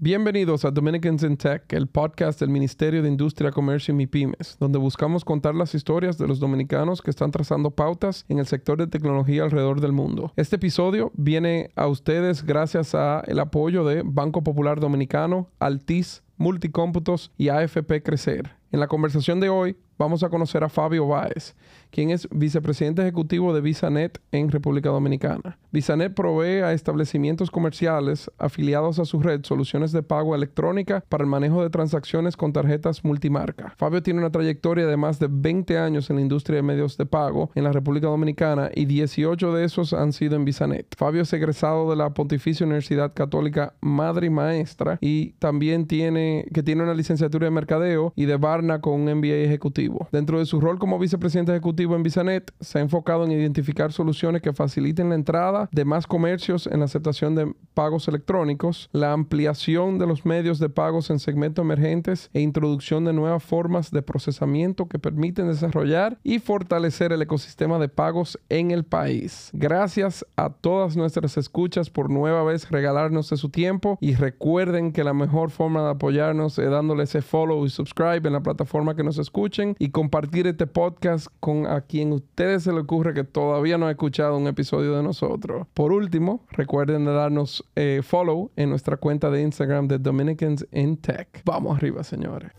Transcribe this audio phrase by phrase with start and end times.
[0.00, 4.78] Bienvenidos a Dominicans in Tech, el podcast del Ministerio de Industria, Comercio y MIPIMES, donde
[4.78, 8.86] buscamos contar las historias de los dominicanos que están trazando pautas en el sector de
[8.86, 10.32] tecnología alrededor del mundo.
[10.36, 17.32] Este episodio viene a ustedes gracias a el apoyo de Banco Popular Dominicano, Altis, Multicómputos
[17.36, 18.58] y AFP Crecer.
[18.70, 21.56] En la conversación de hoy vamos a conocer a Fabio Báez,
[21.90, 25.58] quien es vicepresidente ejecutivo de VisaNet en República Dominicana.
[25.72, 31.30] VisaNet provee a establecimientos comerciales afiliados a su red soluciones de pago electrónica para el
[31.30, 33.74] manejo de transacciones con tarjetas multimarca.
[33.76, 37.06] Fabio tiene una trayectoria de más de 20 años en la industria de medios de
[37.06, 40.94] pago en la República Dominicana y 18 de esos han sido en VisaNet.
[40.96, 46.62] Fabio es egresado de la Pontificia Universidad Católica Madre y Maestra y también tiene que
[46.62, 50.08] tiene una licenciatura de mercadeo y de Barna con un MBA ejecutivo.
[50.12, 54.42] Dentro de su rol como vicepresidente ejecutivo en VisaNet, se ha enfocado en identificar soluciones
[54.42, 59.98] que faciliten la entrada de más comercios en la aceptación de pagos electrónicos, la ampliación
[59.98, 64.88] de los medios de pagos en segmentos emergentes e introducción de nuevas formas de procesamiento
[64.88, 69.50] que permiten desarrollar y fortalecer el ecosistema de pagos en el país.
[69.52, 75.04] Gracias a todas nuestras escuchas por nueva vez regalarnos de su tiempo y recuerden que
[75.04, 79.04] la mejor forma de apoyarnos es dándole ese follow y subscribe en la plataforma que
[79.04, 83.78] nos escuchen y compartir este podcast con a quien ustedes se le ocurre que todavía
[83.78, 85.66] no ha escuchado un episodio de nosotros.
[85.74, 90.96] Por último, recuerden de darnos eh, follow en nuestra cuenta de Instagram de Dominicans in
[90.96, 91.28] Tech.
[91.44, 92.50] Vamos arriba, señores.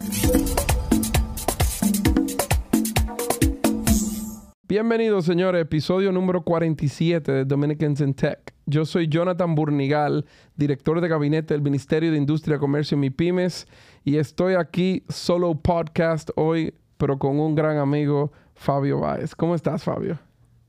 [4.70, 8.54] Bienvenidos, señores, episodio número 47 de Dominicans in Tech.
[8.68, 13.66] Yo soy Jonathan Burnigal, director de gabinete del Ministerio de Industria, Comercio y MIPIMES,
[14.06, 19.34] y estoy aquí solo podcast hoy, pero con un gran amigo, Fabio Báez.
[19.34, 20.20] ¿Cómo estás, Fabio?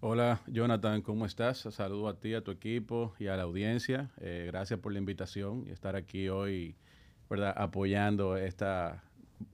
[0.00, 1.58] Hola Jonathan, ¿cómo estás?
[1.58, 4.08] Saludo a ti, a tu equipo y a la audiencia.
[4.22, 6.74] Eh, gracias por la invitación y estar aquí hoy,
[7.28, 7.52] ¿verdad?
[7.54, 9.04] Apoyando esta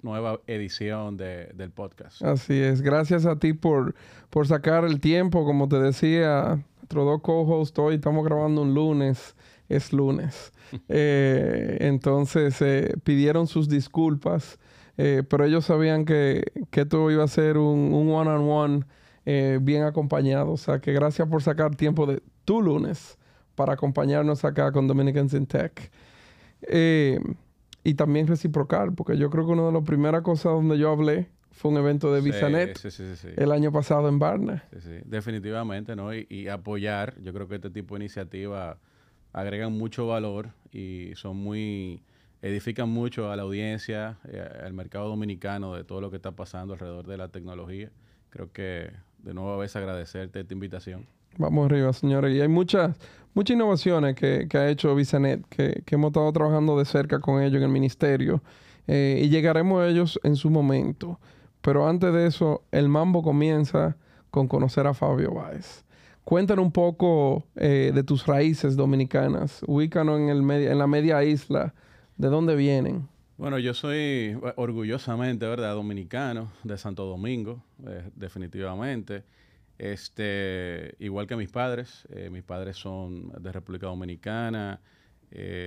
[0.03, 2.23] nueva edición del podcast.
[2.23, 3.95] Así es, gracias a ti por,
[4.31, 9.35] por sacar el tiempo, como te decía, nuestros dos co-hosts hoy estamos grabando un lunes,
[9.69, 10.53] es lunes.
[10.89, 14.59] eh, entonces eh, pidieron sus disculpas,
[14.97, 18.39] eh, pero ellos sabían que, que esto iba a ser un one-on-one.
[18.39, 18.87] On one
[19.29, 20.53] eh, bien acompañado.
[20.53, 23.19] O sea que gracias por sacar tiempo de tu lunes
[23.57, 25.91] para acompañarnos acá con Dominicans in Tech.
[27.87, 31.29] Y también reciprocar, porque yo creo que una de las primeras cosas donde yo hablé
[31.53, 34.65] fue un evento de VisaNet sí, sí, sí, el año pasado en Barna.
[35.05, 36.13] Definitivamente, ¿no?
[36.13, 38.77] Y, apoyar, yo creo que este tipo de iniciativas
[39.33, 42.03] agregan mucho valor y son muy
[42.43, 46.75] edifican mucho a la audiencia, eh, al mercado dominicano de todo lo que está pasando
[46.75, 47.93] alrededor de la tecnología.
[48.31, 51.07] Creo que de nuevo a veces agradecerte esta invitación.
[51.39, 52.35] Vamos arriba, señores.
[52.35, 52.97] Y hay muchas,
[53.35, 57.65] muchas innovaciones que, ha hecho Visanet, que, hemos estado trabajando de cerca con ellos en
[57.65, 58.43] el ministerio.
[58.87, 61.19] Eh, y llegaremos a ellos en su momento.
[61.61, 63.97] Pero antes de eso, el mambo comienza
[64.31, 65.85] con conocer a Fabio Báez.
[66.25, 69.63] Cuéntanos un poco eh, de tus raíces dominicanas.
[69.67, 71.75] Ubícanos en, el media, en la media isla.
[72.17, 73.09] ¿De dónde vienen?
[73.37, 75.75] Bueno, yo soy eh, orgullosamente, ¿verdad?
[75.75, 77.63] Dominicano de Santo Domingo,
[78.15, 79.25] definitivamente.
[79.79, 84.81] Este, igual que mis padres, eh, mis padres son de República Dominicana.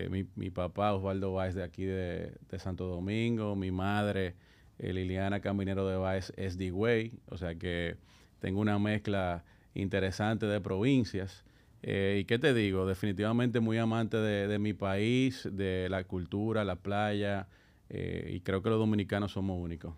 [0.09, 4.36] mi, papá Osvaldo Báez de aquí de, Santo Domingo, mi madre
[4.80, 7.97] Liliana Caminero de Báez es de Higüey, o sea que
[8.40, 9.44] tengo una mezcla
[9.74, 11.44] interesante de provincias.
[11.81, 12.86] ¿Y qué te digo?
[12.86, 17.47] Definitivamente muy amante de, de, mi país, de la cultura, la playa,
[17.90, 19.94] eh, y creo que los dominicanos somos únicos.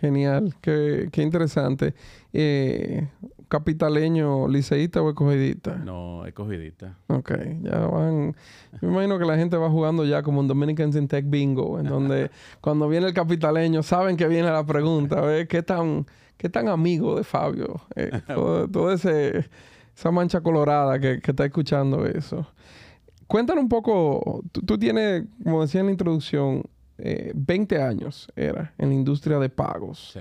[0.00, 1.94] Genial, qué, qué interesante.
[2.32, 3.08] Eh,
[3.48, 5.76] ¿Capitaleño, liceísta o escogidista?
[5.76, 6.98] No, escogidista.
[7.06, 7.32] Ok,
[7.62, 8.36] ya van.
[8.82, 11.86] Me imagino que la gente va jugando ya como un Dominican Sin Tech Bingo, en
[11.86, 16.68] donde cuando viene el capitaleño saben que viene la pregunta, ver qué tan, qué tan
[16.68, 17.80] amigo de Fabio.
[17.96, 18.10] Eh,
[18.72, 19.48] todo, ese
[19.96, 22.46] esa mancha colorada que, que, está escuchando eso.
[23.26, 26.62] Cuéntanos un poco, tú, tú tienes, como decía en la introducción,
[26.98, 30.10] 20 eh, años era en la industria de pagos.
[30.12, 30.20] Sí.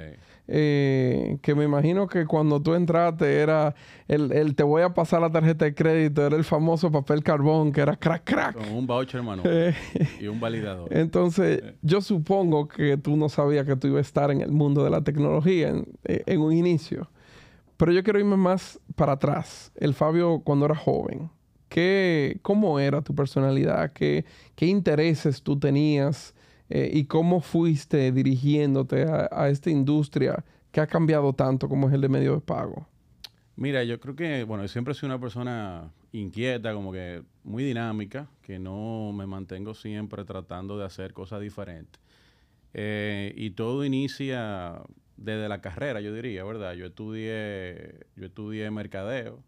[0.49, 3.75] Eh, que me imagino que cuando tú entraste era
[4.07, 7.81] el, te voy a pasar la tarjeta de crédito, era el famoso papel carbón que
[7.81, 8.55] era crack crack.
[8.55, 9.43] Con un voucher hermano.
[10.21, 10.87] y un validador.
[10.95, 14.83] Entonces, yo supongo que tú no sabías que tú ibas a estar en el mundo
[14.83, 17.09] de la tecnología en, en un inicio.
[17.75, 19.71] Pero yo quiero irme más para atrás.
[19.75, 21.29] El Fabio cuando era joven.
[21.69, 23.91] ¿Qué, ¿Cómo era tu personalidad?
[23.91, 24.25] ¿Qué,
[24.55, 26.33] qué intereses tú tenías?
[26.69, 32.01] Eh, y cómo fuiste dirigiéndote a, esta industria que ha cambiado tanto como es el
[32.01, 32.87] de medio de pago.
[33.55, 38.27] Mira, yo creo que, bueno, siempre he sido una persona inquieta, como que muy dinámica,
[38.41, 42.01] que no me mantengo siempre tratando de hacer cosas diferentes.
[42.73, 44.81] Eh, y todo inicia
[45.15, 46.73] desde la carrera, yo diría, ¿verdad?
[46.73, 49.41] Yo estudié, yo estudié mercadeo,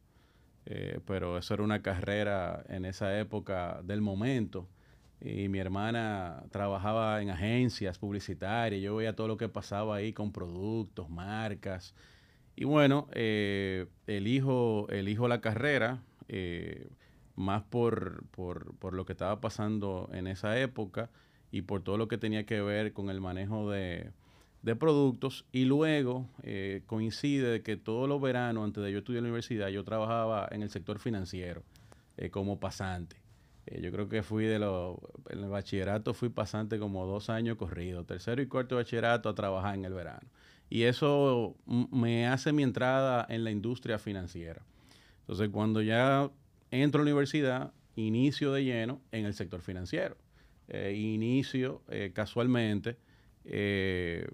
[0.66, 4.68] eh, pero eso era una carrera en esa época del momento.
[5.22, 10.32] Y mi hermana trabajaba en agencias publicitarias, yo veía todo lo que pasaba ahí con
[10.32, 11.94] productos, marcas.
[12.56, 16.88] Y bueno, eh, elijo, elijo la carrera, eh,
[17.36, 21.10] más por, por, por, lo que estaba pasando en esa época
[21.52, 24.12] y por todo lo que tenía que ver con el manejo de,
[24.62, 25.46] de productos.
[25.52, 29.70] Y luego eh, coincide que todos los veranos, antes de yo estudiar en la universidad,
[29.70, 31.64] yo trabajaba en el sector financiero
[32.18, 33.16] eh, como pasante.
[33.70, 34.98] Eh, yo creo que fui de los,
[35.30, 39.76] en el bachillerato fui pasante como dos años corrido, tercero y cuarto bachillerato a trabajar
[39.76, 40.28] en el verano.
[40.70, 44.62] Y eso me hace mi entrada en la industria financiera.
[45.22, 46.30] Entonces, cuando ya
[46.72, 50.18] entro a la universidad, inicio de lleno en el sector financiero.
[50.68, 52.98] Eh, inicio eh, casualmente
[53.46, 54.28] eh,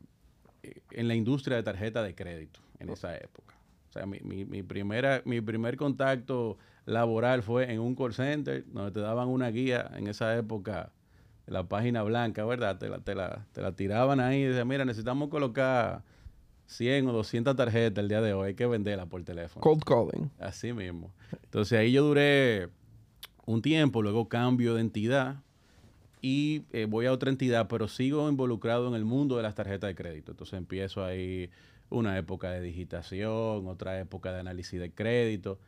[0.92, 3.55] en la industria de tarjeta de crédito en esa época.
[3.96, 9.00] Sea, mi, mi, primera, mi primer contacto laboral fue en un call center donde te
[9.00, 10.92] daban una guía en esa época,
[11.48, 12.78] la página blanca, ¿verdad?
[12.78, 16.04] Te la, te la, te la tiraban ahí y decían, mira, necesitamos colocar
[16.66, 19.62] 100 o 200 tarjetas el día de hoy, hay que venderla por teléfono.
[19.62, 20.30] Cold calling.
[20.40, 21.14] Así mismo.
[21.44, 22.68] Entonces ahí yo duré
[23.46, 25.38] un tiempo, luego cambio de entidad
[26.22, 29.88] y eh, voy a otra entidad, pero sigo involucrado en el mundo de las tarjetas
[29.88, 30.32] de crédito.
[30.32, 31.50] Entonces empiezo ahí
[31.90, 35.60] una época de digitación, otra época de análisis de crédito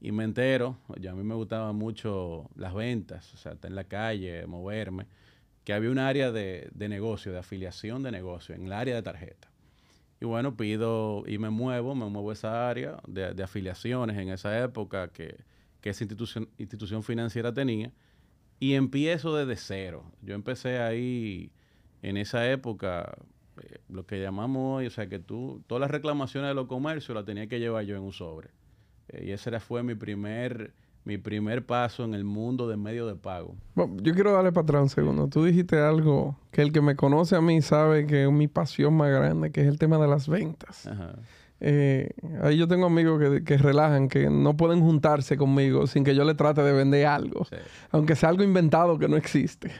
[0.00, 3.74] y me entero, ya a mí me gustaban mucho las ventas, o sea, estar en
[3.74, 5.06] la calle, moverme,
[5.64, 9.02] que había un área de, de negocio, de afiliación de negocio, en el área de
[9.02, 9.54] tarjeta.
[10.24, 15.08] Y bueno, pido y me muevo, me muevo esa área de, afiliaciones en esa época
[15.08, 15.44] que,
[15.82, 17.92] esa institución, institución financiera tenía.
[18.58, 20.10] Y empiezo desde cero.
[20.22, 21.52] Yo empecé ahí
[22.00, 23.18] en esa época,
[23.62, 27.14] eh, lo que llamamos hoy, o sea, que tú, todas las reclamaciones de los comercios
[27.14, 28.50] las tenía que llevar yo en un sobre.
[29.08, 30.72] Eh, y ese fue mi primer
[31.04, 33.54] mi primer paso en el mundo de medio de pago.
[33.76, 35.28] yo quiero darle para atrás un segundo.
[35.28, 38.94] Tú dijiste algo que el que me conoce a mí sabe que es mi pasión
[38.94, 40.88] más grande, que es el tema de las ventas.
[41.60, 42.10] Eh,
[42.42, 46.34] ahí yo tengo amigos que, relajan, que no pueden juntarse conmigo sin que yo le
[46.34, 47.46] trate de vender algo,
[47.90, 49.70] aunque sea algo inventado que no existe.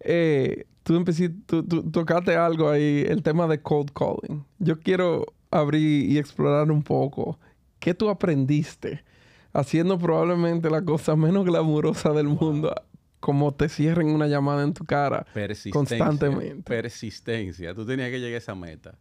[0.00, 4.44] Eh, tú, empecé, tú, tocaste algo ahí, el tema de cold calling.
[4.58, 7.38] Yo quiero abrir y explorar un poco.
[7.78, 9.04] ¿Qué tú aprendiste?
[9.52, 12.74] haciendo probablemente la cosa menos glamurosa del mundo,
[13.20, 15.26] como te cierren una llamada en tu cara
[15.72, 16.62] constantemente.
[16.62, 17.72] Persistencia.
[17.74, 18.98] Tú tenías que llegar a esa meta.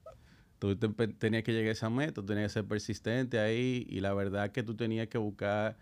[0.60, 4.14] Tú tenías que llegar a esa meta, tú tenías que ser persistente ahí y la
[4.14, 5.78] verdad es que tú tenías que buscar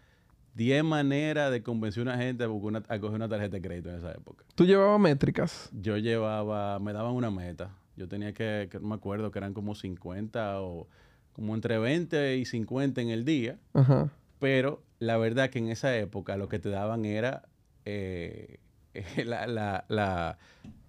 [0.57, 3.95] 10 maneras de convencer a una gente a, a coger una tarjeta de crédito en
[3.95, 4.43] esa época.
[4.55, 5.69] ¿Tú llevabas métricas?
[5.71, 7.69] Yo llevaba, me daban una meta.
[7.95, 10.87] Yo tenía que, que no me acuerdo que eran como 50 o
[11.33, 13.59] como entre 20 y 50 en el día.
[13.73, 14.09] Ajá.
[14.39, 17.43] Pero la verdad que en esa época lo que te daban era
[17.85, 18.57] eh,
[19.25, 20.37] la,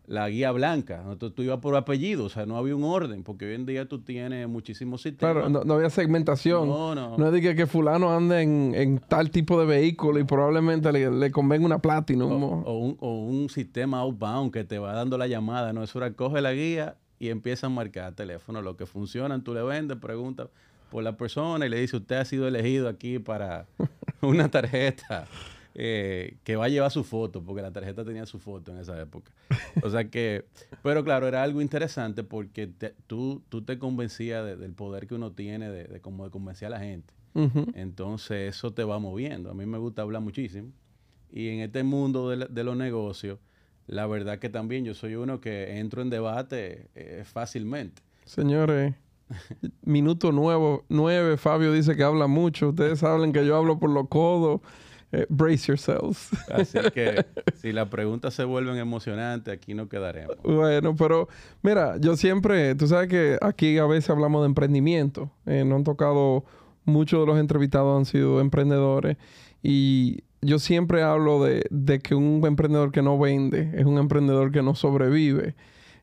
[0.08, 1.04] guía blanca.
[1.18, 3.86] Tú, tú, ibas por apellido, o sea, no había un orden, porque hoy en día
[3.86, 5.34] tú tienes muchísimos sistemas.
[5.34, 6.68] Claro, no, había segmentación.
[6.68, 7.16] No, no.
[7.16, 11.30] No es de que, fulano ande en, tal tipo de vehículo y probablemente le, le
[11.30, 12.42] convenga una Platinum.
[12.42, 15.82] O, un, o un sistema outbound que te va dando la llamada, ¿no?
[15.82, 18.62] Eso era, coge la guía y empieza a marcar teléfono.
[18.62, 20.48] Lo que funciona, tú le vendes, preguntas
[20.90, 23.66] por la persona y le dice, usted ha sido elegido aquí para
[24.22, 25.26] una tarjeta
[25.80, 29.00] eh, que va a llevar su foto, porque la tarjeta tenía su foto en esa
[29.00, 29.30] época.
[29.80, 30.44] O sea que,
[30.82, 32.68] pero claro, era algo interesante porque
[33.06, 36.70] tú, tú te convencías del poder que uno tiene de, de, como de convencer a
[36.70, 37.14] la gente.
[37.74, 39.52] Entonces eso te va moviendo.
[39.52, 40.72] A mí me gusta hablar muchísimo.
[41.30, 43.38] Y en este mundo de, de los negocios,
[43.86, 48.02] la verdad que también yo soy uno que entro en debate eh, fácilmente.
[48.24, 48.96] Señores,
[49.82, 52.70] Minuto nuevo, nueve, Fabio dice que habla mucho.
[52.70, 54.60] Ustedes saben que yo hablo por los codos.
[55.10, 56.28] Eh, brace yourselves.
[56.52, 57.24] Así que
[57.54, 60.36] si las preguntas se vuelven emocionantes, aquí no quedaremos.
[60.42, 61.28] Bueno, pero
[61.62, 65.30] mira, yo siempre, tú sabes que aquí a veces hablamos de emprendimiento.
[65.46, 66.44] Eh, no han tocado,
[66.84, 69.16] muchos de los entrevistados han sido emprendedores.
[69.62, 74.52] Y yo siempre hablo de, de que un emprendedor que no vende es un emprendedor
[74.52, 75.54] que no sobrevive.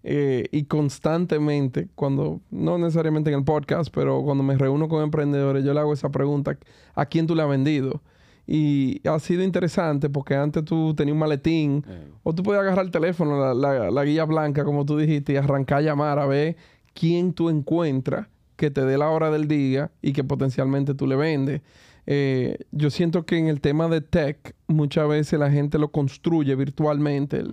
[0.07, 5.65] Eh, y constantemente, cuando, no necesariamente en el podcast, pero cuando me reúno con emprendedores,
[5.65, 6.59] yo le hago esa pregunta,
[6.93, 8.03] ¿a quién tú le has vendido?
[8.47, 11.83] Y ha sido interesante porque antes tú tenías un maletín
[12.23, 15.81] o tú podías agarrar el teléfono, la, guía blanca, como tú dijiste, y arrancar a
[15.81, 16.55] llamar a ver
[16.93, 21.15] quién tú encuentras que te dé la hora del día y que potencialmente tú le
[21.15, 21.61] vendes.
[22.05, 26.55] eh, yo siento que en el tema de tech, muchas veces la gente lo construye
[26.55, 27.43] virtualmente,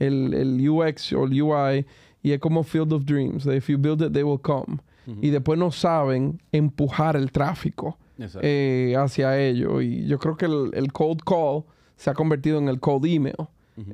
[0.00, 1.86] el, el, UX o el UI,
[2.20, 3.46] y es como Field of Dreams.
[3.46, 4.78] If you build it, they will come.
[5.20, 9.80] Y después no saben empujar el tráfico eh, hacia ello.
[9.80, 11.64] Y yo creo que el, el, cold call
[11.96, 13.34] se ha convertido en el cold email.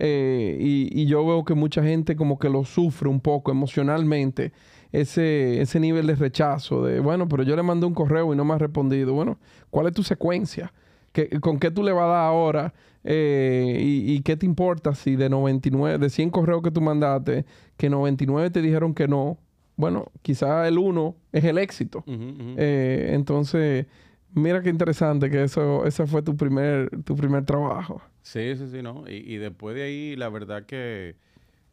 [0.01, 4.53] Eh, y, y, yo veo que mucha gente como que lo sufre un poco emocionalmente
[4.93, 8.45] ese, ese nivel de rechazo de, bueno, pero yo le mandé un correo y no
[8.45, 9.13] me ha respondido.
[9.15, 9.39] Bueno,
[9.71, 10.73] ¿cuál es tu secuencia?
[11.13, 12.75] ¿Qué, ¿Con qué tú le vas a dar ahora?
[13.05, 17.45] Eh, y, qué te importa si de 99, de 100 correos que tú mandaste,
[17.77, 19.39] que 99 te dijeron que no?
[19.77, 22.05] Bueno, quizá el 1 es el éxito.
[22.07, 23.87] Eh, entonces,
[24.33, 28.03] mira qué interesante que eso, ese fue tu primer, tu primer trabajo.
[28.23, 29.05] Sí, sí, sí, ¿no?
[29.09, 31.17] Y, después de ahí, la verdad que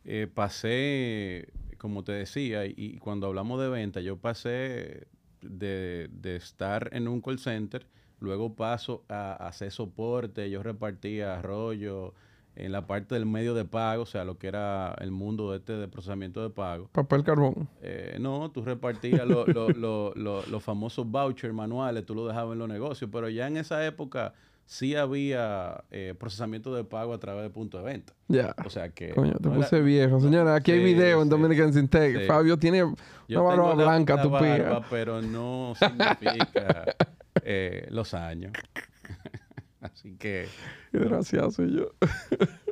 [0.05, 1.49] eh, pasé
[1.85, 5.05] como te decía, y, cuando hablamos de venta, yo pasé
[5.41, 7.85] de, estar en un call center,
[8.19, 12.15] luego paso a, hacer soporte, yo repartía rollo
[12.55, 15.73] en la parte del medio de pago, o sea, lo que era el mundo este
[15.73, 16.89] de procesamiento de pago.
[16.91, 17.67] Papel carbón.
[17.81, 23.29] Eh, no, tú repartías los famosos vouchers manuales, tú lo dejabas en los negocios, pero
[23.29, 24.33] ya en esa época
[24.65, 28.13] sí había eh, procesamiento de pago a través de punto de venta.
[28.27, 28.55] Ya.
[28.65, 29.09] O sea que.
[29.09, 30.19] Coño, te puse viejo.
[30.19, 32.25] Señora, aquí hay video en Dominican Syntec.
[32.25, 36.85] Fabio tiene una barba blanca, tu barba, pero no significa
[37.43, 38.53] eh, los años.
[39.85, 40.47] Así que.
[40.91, 41.91] Qué desgraciado soy yo.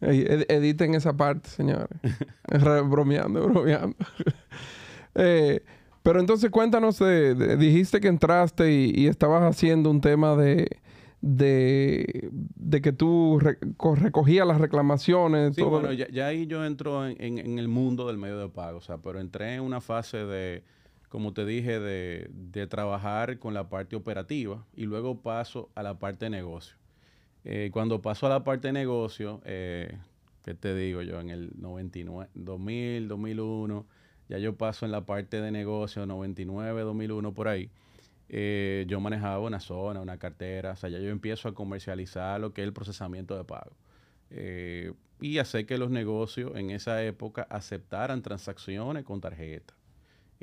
[0.00, 1.88] editen esa parte, señores.
[2.88, 3.96] bromeando, bromeando.
[5.14, 5.62] eh,
[6.02, 10.68] pero entonces cuéntanos, de, dijiste que entraste y, estabas haciendo un tema de,
[11.22, 15.54] de, que tú recogías las reclamaciones.
[15.54, 18.98] Sí, bueno, ya, ahí yo entro en, el mundo del medio de pago, o sea,
[18.98, 20.62] pero entré en una fase de,
[21.14, 26.24] como te dije, de, trabajar con la parte operativa y luego paso a la parte
[26.24, 26.74] de negocio.
[27.44, 29.96] Eh, cuando paso a la parte de negocio, eh,
[30.44, 31.20] ¿qué te digo yo?
[31.20, 33.86] En el 99, 2000, 2001
[34.28, 37.70] ya yo paso en la parte de negocio 99, 2001 por ahí.
[38.28, 42.52] Eh, yo manejaba una zona, una cartera, o sea, ya yo empiezo a comercializar lo
[42.52, 43.76] que es el procesamiento de pago.
[45.20, 49.74] Y hacer que los negocios en esa época aceptaran transacciones con tarjeta.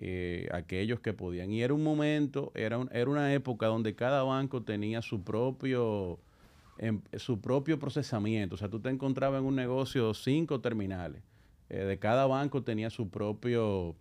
[0.04, 1.52] Eh, aquellos que podían.
[1.52, 6.18] Y era un momento, era, era una época donde cada banco tenía su propio,
[6.80, 8.56] em, su propio procesamiento.
[8.56, 11.22] O sea, tú te encontrabas en un negocio cinco terminales
[11.72, 13.96] eh, de cada banco tenía su propio,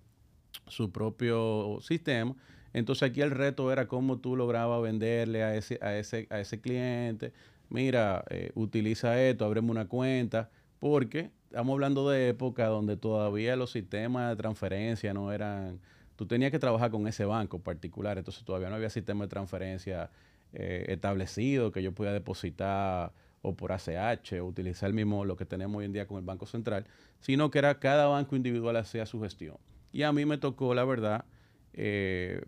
[0.67, 2.35] su propio sistema.
[2.73, 6.61] Entonces aquí el reto era cómo tú lograbas venderle a ese, a ese, a ese
[6.61, 7.33] cliente,
[7.69, 13.73] mira, eh, utiliza esto, abremos una cuenta, porque estamos hablando de época donde todavía los
[13.73, 15.81] sistemas de transferencia no eran,
[16.15, 20.11] tú tenías que trabajar con ese banco particular, entonces todavía no había sistema de transferencia
[20.53, 25.81] eh, establecido que yo pudiera depositar o por ACH o utilizar mismo lo que tenemos
[25.81, 26.87] hoy en día con el Banco Central,
[27.21, 29.57] sino que era cada banco individual hacía su gestión.
[29.93, 31.25] Y a mí me tocó, la verdad,
[31.73, 32.45] eh,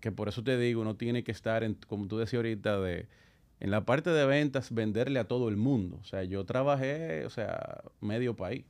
[0.00, 3.06] que por eso te digo, uno tiene que estar, en, como tú decías ahorita, de,
[3.60, 5.98] en la parte de ventas, venderle a todo el mundo.
[6.00, 8.64] O sea, yo trabajé, o sea, medio país.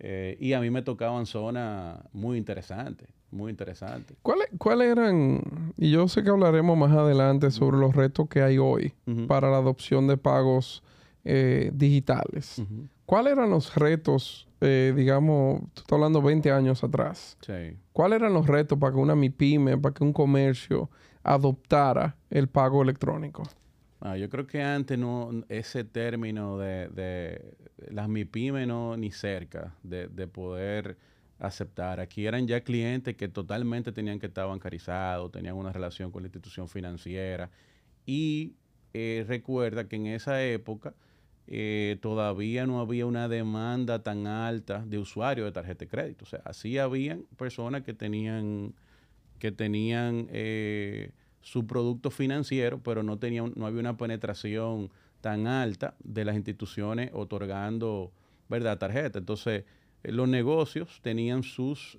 [0.00, 4.16] Eh, y a mí me tocaban zonas muy interesantes, muy interesantes.
[4.22, 5.42] ¿Cuáles cuál eran,
[5.76, 8.94] y yo sé que hablaremos más adelante sobre los retos que hay hoy
[9.26, 10.82] para la adopción de pagos
[11.24, 12.62] eh, digitales.
[13.04, 17.36] ¿Cuáles eran los retos, eh, digamos, tú estás hablando 20 años atrás?
[17.40, 17.76] Sí.
[17.92, 20.88] ¿Cuáles eran los retos para que una MIPYME, para que un comercio
[21.22, 23.42] adoptara el pago electrónico?
[24.00, 27.56] Ah, yo creo que antes no, ese término de, de
[27.90, 30.96] las MIPYME no ni cerca de, poder
[31.38, 32.00] aceptar.
[32.00, 36.28] Aquí eran ya clientes que totalmente tenían que estar bancarizados, tenían una relación con la
[36.28, 37.50] institución financiera.
[38.06, 38.54] Y
[38.94, 40.94] eh, recuerda que en esa época
[41.48, 46.24] eh, todavía no había una demanda tan alta de usuarios de tarjeta de crédito.
[46.24, 48.74] O sea, así habían personas que tenían,
[49.38, 51.12] que tenían eh,
[51.48, 54.90] su producto financiero, pero no, tenían, no había una penetración
[55.20, 58.12] tan alta de las instituciones otorgando
[58.48, 58.78] ¿verdad?
[58.78, 59.18] tarjeta.
[59.18, 59.64] Entonces,
[60.02, 61.98] eh, los negocios tenían sus,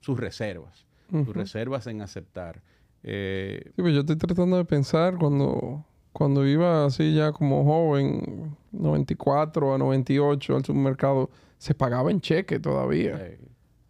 [0.00, 2.62] sus reservas, sus reservas en aceptar.
[3.02, 9.74] sí, pues yo estoy tratando de pensar cuando cuando iba así ya como joven, 94
[9.74, 13.18] a 98 al supermercado, se pagaba en cheque todavía.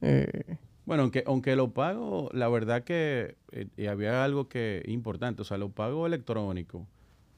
[0.00, 5.44] Eh, bueno, aunque, aunque lo pago, la verdad que eh, había algo que importante, o
[5.44, 6.86] sea, los pagos electrónicos,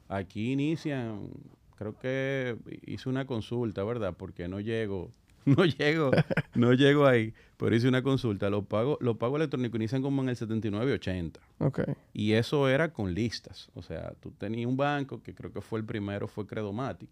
[0.08, 1.30] aquí inician,
[1.76, 4.14] creo que hice una consulta, ¿verdad?
[4.16, 5.12] Porque no llego
[5.46, 6.10] no llego,
[6.54, 8.48] no llego ahí, pero hice una consulta.
[8.48, 11.40] Los pagos, los pagos electrónicos inician como en el 79 y 80.
[11.58, 11.84] Okay.
[12.14, 13.70] Y eso era con listas.
[13.74, 17.10] O sea, tú tenías un banco, que creo que fue el primero, fue Credomatic,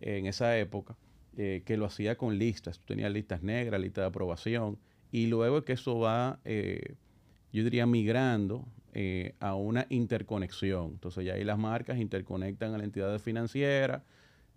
[0.00, 0.96] en esa época,
[1.36, 2.78] eh, que lo hacía con listas.
[2.80, 4.76] Tú tenías listas negras, listas de aprobación.
[5.12, 6.94] Y luego que eso va, eh,
[7.52, 10.90] yo diría, migrando eh, a una interconexión.
[10.92, 14.04] Entonces ya ahí las marcas interconectan a la entidad financiera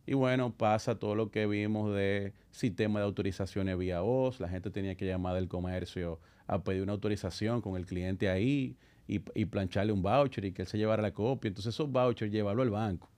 [0.05, 4.39] y bueno, pasa todo lo que vimos de sistema de autorizaciones vía voz.
[4.39, 8.75] La gente tenía que llamar del comercio a pedir una autorización con el cliente ahí
[9.07, 11.47] y, plancharle un voucher y que él se llevara la copia.
[11.47, 13.09] Entonces esos vouchers llevarlo al banco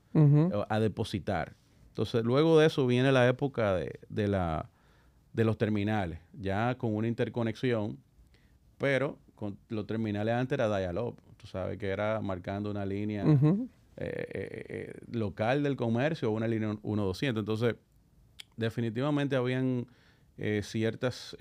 [0.69, 1.55] a depositar.
[1.89, 4.69] Entonces luego de eso viene la época de, la,
[5.35, 7.97] de los terminales, ya con una interconexión,
[8.77, 11.17] pero con los terminales antes era dial-up.
[11.35, 16.47] Tú sabes que era marcando una línea eh, eh, eh, local del comercio o una
[16.47, 17.39] línea 1-200.
[17.39, 17.75] Entonces,
[18.55, 19.87] definitivamente habían
[20.61, 21.35] ciertas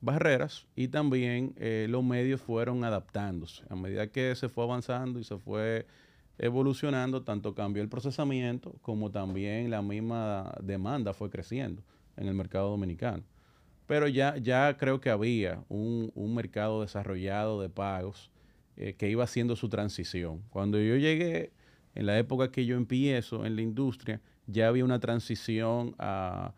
[0.00, 1.54] barreras y también
[1.88, 3.62] los medios fueron adaptándose.
[3.68, 5.86] A medida que se fue avanzando y se fue
[6.38, 11.82] evolucionando, tanto cambió el procesamiento como también la misma demanda fue creciendo
[12.16, 13.22] en el mercado dominicano.
[13.86, 18.30] Pero ya, ya creo que había un, un mercado desarrollado de pagos
[18.76, 20.42] eh, que iba haciendo su transición.
[20.50, 21.52] Cuando yo llegué,
[21.94, 26.52] en la época que yo empiezo en la industria, ya había una transición a,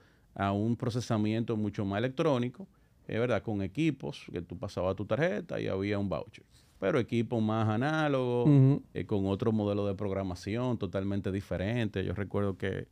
[0.52, 2.66] un procesamiento mucho más electrónico,
[3.06, 6.44] es verdad, con equipos, que tú pasabas tu tarjeta y había un voucher.
[6.78, 8.50] Pero equipos más análogos,
[8.92, 12.04] eh, con otro modelo de programación totalmente diferente.
[12.04, 12.86] Yo recuerdo que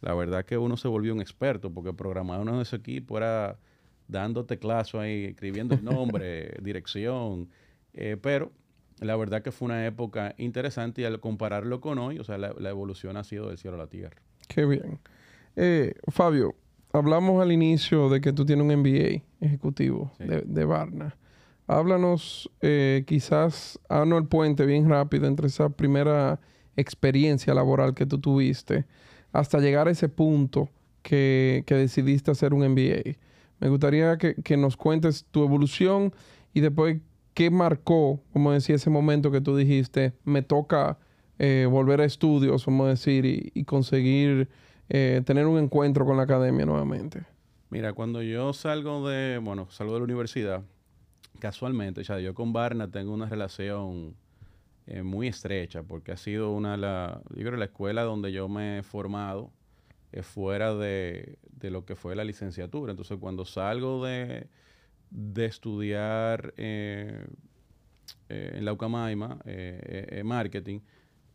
[0.00, 3.58] la verdad que uno se volvió un experto, porque programar uno de esos equipos era
[4.06, 7.48] dando teclazo ahí, escribiendo el nombre, dirección,
[7.92, 8.52] eh, pero
[9.00, 12.70] la verdad que fue una época interesante y al compararlo con hoy, o sea, la,
[12.70, 14.16] evolución ha sido del cielo a la tierra.
[14.48, 14.98] Qué bien.
[15.56, 16.54] Eh, Fabio,
[16.92, 21.16] hablamos al inicio de que tú tienes un MBA ejecutivo de, de, Barna.
[21.66, 26.40] Háblanos eh, quizás, haznos el puente bien rápido entre esa primera
[26.76, 28.86] experiencia laboral que tú tuviste
[29.32, 30.68] hasta llegar a ese punto
[31.02, 33.16] que, decidiste hacer un MBA.
[33.60, 36.12] Me gustaría que, que nos cuentes tu evolución
[36.54, 36.98] y después
[37.38, 40.98] ¿qué marcó, como decía, ese momento que tú dijiste, me toca
[41.38, 44.48] eh, volver a estudios, vamos a decir, y, conseguir
[44.88, 47.26] eh, tener un encuentro con la academia nuevamente?
[47.70, 50.64] Mira, cuando yo salgo de, bueno, salgo de la universidad,
[51.38, 54.16] casualmente, sea, yo con Barna tengo una relación
[54.88, 58.48] eh, muy estrecha, porque ha sido una de la, yo creo, la escuela donde yo
[58.48, 59.52] me he formado
[60.22, 62.90] fuera de, de lo que fue la licenciatura.
[62.92, 64.48] Entonces, cuando salgo de
[65.10, 67.26] de estudiar eh,
[68.28, 69.38] eh, en la UCAMAIMA,
[70.24, 70.80] marketing,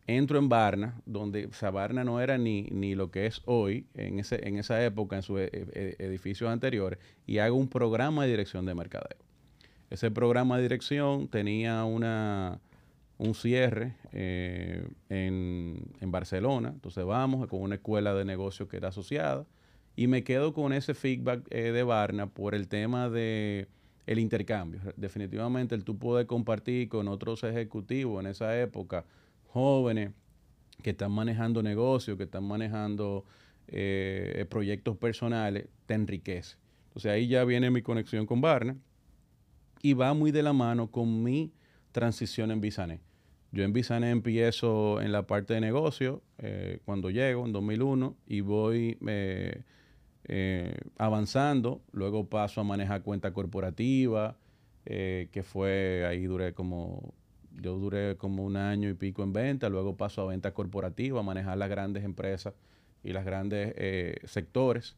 [0.05, 3.87] entro en Barna, donde o sea, Barna no era ni, ni lo que es hoy,
[3.93, 8.65] en, ese, en esa época, en sus edificios anteriores, y hago un programa de dirección
[8.65, 9.17] de mercadeo.
[9.89, 12.59] Ese programa de dirección tenía una,
[13.23, 19.45] un cierre en, en, Barcelona, entonces vamos con una escuela de negocios que era asociada,
[19.95, 23.67] y me quedo con ese feedback eh, de Barna por el tema de
[24.05, 24.81] el intercambio.
[24.97, 29.05] Definitivamente el tú puedes compartir con otros ejecutivos en esa época,
[29.47, 30.11] jóvenes
[30.81, 33.23] que están manejando negocios, que están manejando
[33.67, 36.57] eh, proyectos personales, te enriquece.
[36.87, 38.75] Entonces ahí ya viene mi conexión con Barna
[39.81, 41.53] y va muy de la mano con mi
[41.91, 42.99] transición en Bisané.
[43.53, 48.41] Yo en Bisané empiezo en la parte de negocio eh, cuando llego en 2001 y
[48.41, 48.97] voy
[50.25, 54.37] eh, avanzando, luego paso a manejar cuenta corporativa,
[54.85, 57.13] eh, que fue, ahí duré como,
[57.61, 61.23] yo duré como un año y pico en venta, luego paso a venta corporativa, a
[61.23, 62.53] manejar las grandes empresas
[63.03, 64.97] y las grandes eh, sectores,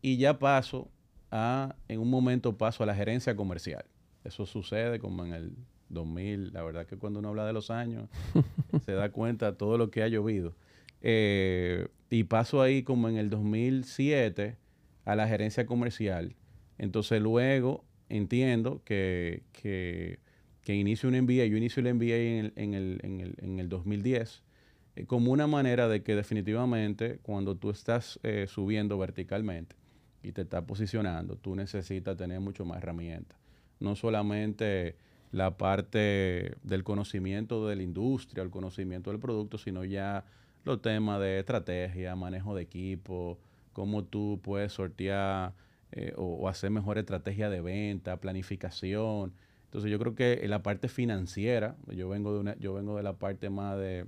[0.00, 0.88] y ya paso
[1.30, 3.84] a, en un momento paso a la gerencia comercial.
[4.24, 5.56] Eso sucede como en el
[5.92, 8.08] 2000, la verdad que cuando uno habla de los años,
[8.84, 10.54] se da cuenta de todo lo que ha llovido.
[11.00, 14.56] Eh, y paso ahí como en el 2007
[15.04, 16.36] a la gerencia comercial.
[16.78, 20.18] Entonces luego entiendo que, que,
[20.62, 23.58] que inicio un MBA, yo inicio el MBA en el, en el, en el, en
[23.58, 24.42] el 2010
[24.94, 29.76] eh, como una manera de que definitivamente cuando tú estás eh, subiendo verticalmente
[30.22, 33.38] y te estás posicionando, tú necesitas tener mucho más herramientas.
[33.80, 34.96] No solamente
[35.32, 40.24] la parte del conocimiento de la industria, el conocimiento del producto, sino ya
[40.64, 43.38] los temas de estrategia, manejo de equipo,
[43.72, 45.54] cómo tú puedes sortear
[45.92, 49.32] eh, o, hacer mejor estrategia de venta, planificación.
[49.64, 53.02] Entonces yo creo que en la parte financiera, yo vengo de una, yo vengo de
[53.02, 54.06] la parte más de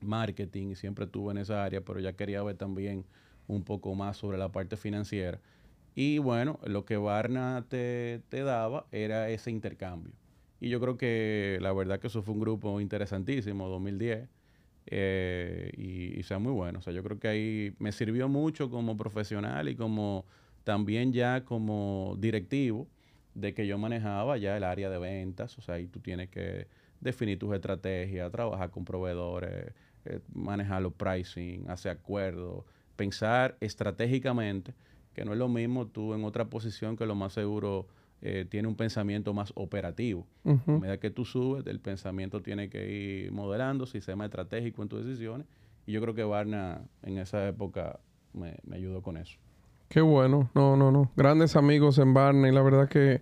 [0.00, 3.04] marketing y siempre estuve en esa área, pero ya quería ver también
[3.48, 5.40] un poco más sobre la parte financiera.
[5.96, 10.12] Y bueno, lo que Barna te, te daba era ese intercambio.
[10.60, 14.28] Y yo creo que la verdad que eso fue un grupo interesantísimo, 2010,
[14.86, 16.78] eh, y, y sea muy bueno.
[16.78, 20.24] O sea, yo creo que ahí me sirvió mucho como profesional y como
[20.64, 22.88] también ya como directivo
[23.34, 25.58] de que yo manejaba ya el área de ventas.
[25.58, 26.68] O sea, ahí tú tienes que
[27.00, 32.64] definir tus estrategias, trabajar con proveedores, eh, manejar los pricing, hacer acuerdos,
[32.96, 34.74] pensar estratégicamente,
[35.12, 37.86] que no es lo mismo tú en otra posición que lo más seguro
[38.26, 40.26] eh, tiene un pensamiento más operativo.
[40.46, 45.04] A medida que tú subes, el pensamiento tiene que ir modelando, sistema estratégico en tus
[45.04, 45.46] decisiones.
[45.84, 48.00] Y yo creo que Barna en esa época
[48.32, 49.36] me, ayudó con eso.
[49.90, 50.48] Qué bueno.
[50.54, 51.10] No, no, no.
[51.14, 53.20] Grandes amigos en Barna y la verdad que,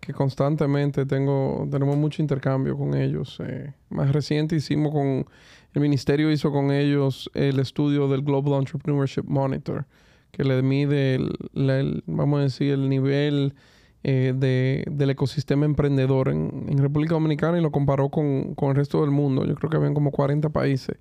[0.00, 3.38] que constantemente tengo, tenemos mucho intercambio con ellos.
[3.40, 5.26] Eh, más reciente hicimos con,
[5.74, 9.84] el ministerio hizo con ellos el estudio del Global Entrepreneurship Monitor,
[10.30, 13.52] que le mide, el vamos a decir, el nivel
[14.02, 19.10] eh, de, del ecosistema emprendedor en, República Dominicana y lo comparó con, el resto del
[19.10, 19.44] mundo.
[19.44, 20.96] Yo creo que habían como 40 países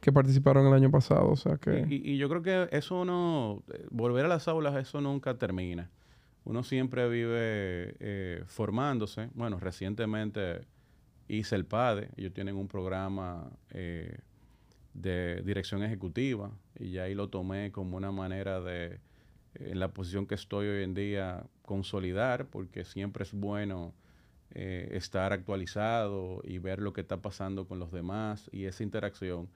[0.00, 1.30] que participaron el año pasado.
[1.30, 1.86] O sea que...
[1.88, 5.90] y, yo creo que eso no, volver a las aulas, eso nunca termina.
[6.46, 9.30] Uno siempre vive eh, formándose.
[9.34, 10.60] Bueno, recientemente
[11.26, 12.10] hice el PADE.
[12.16, 14.18] Ellos tienen un programa eh,
[14.94, 19.00] de dirección ejecutiva y ya ahí lo tomé como una manera de
[19.60, 23.94] en la posición que estoy hoy en día, consolidar, porque siempre es bueno
[24.50, 29.48] eh, estar actualizado y ver lo que está pasando con los demás y esa interacción.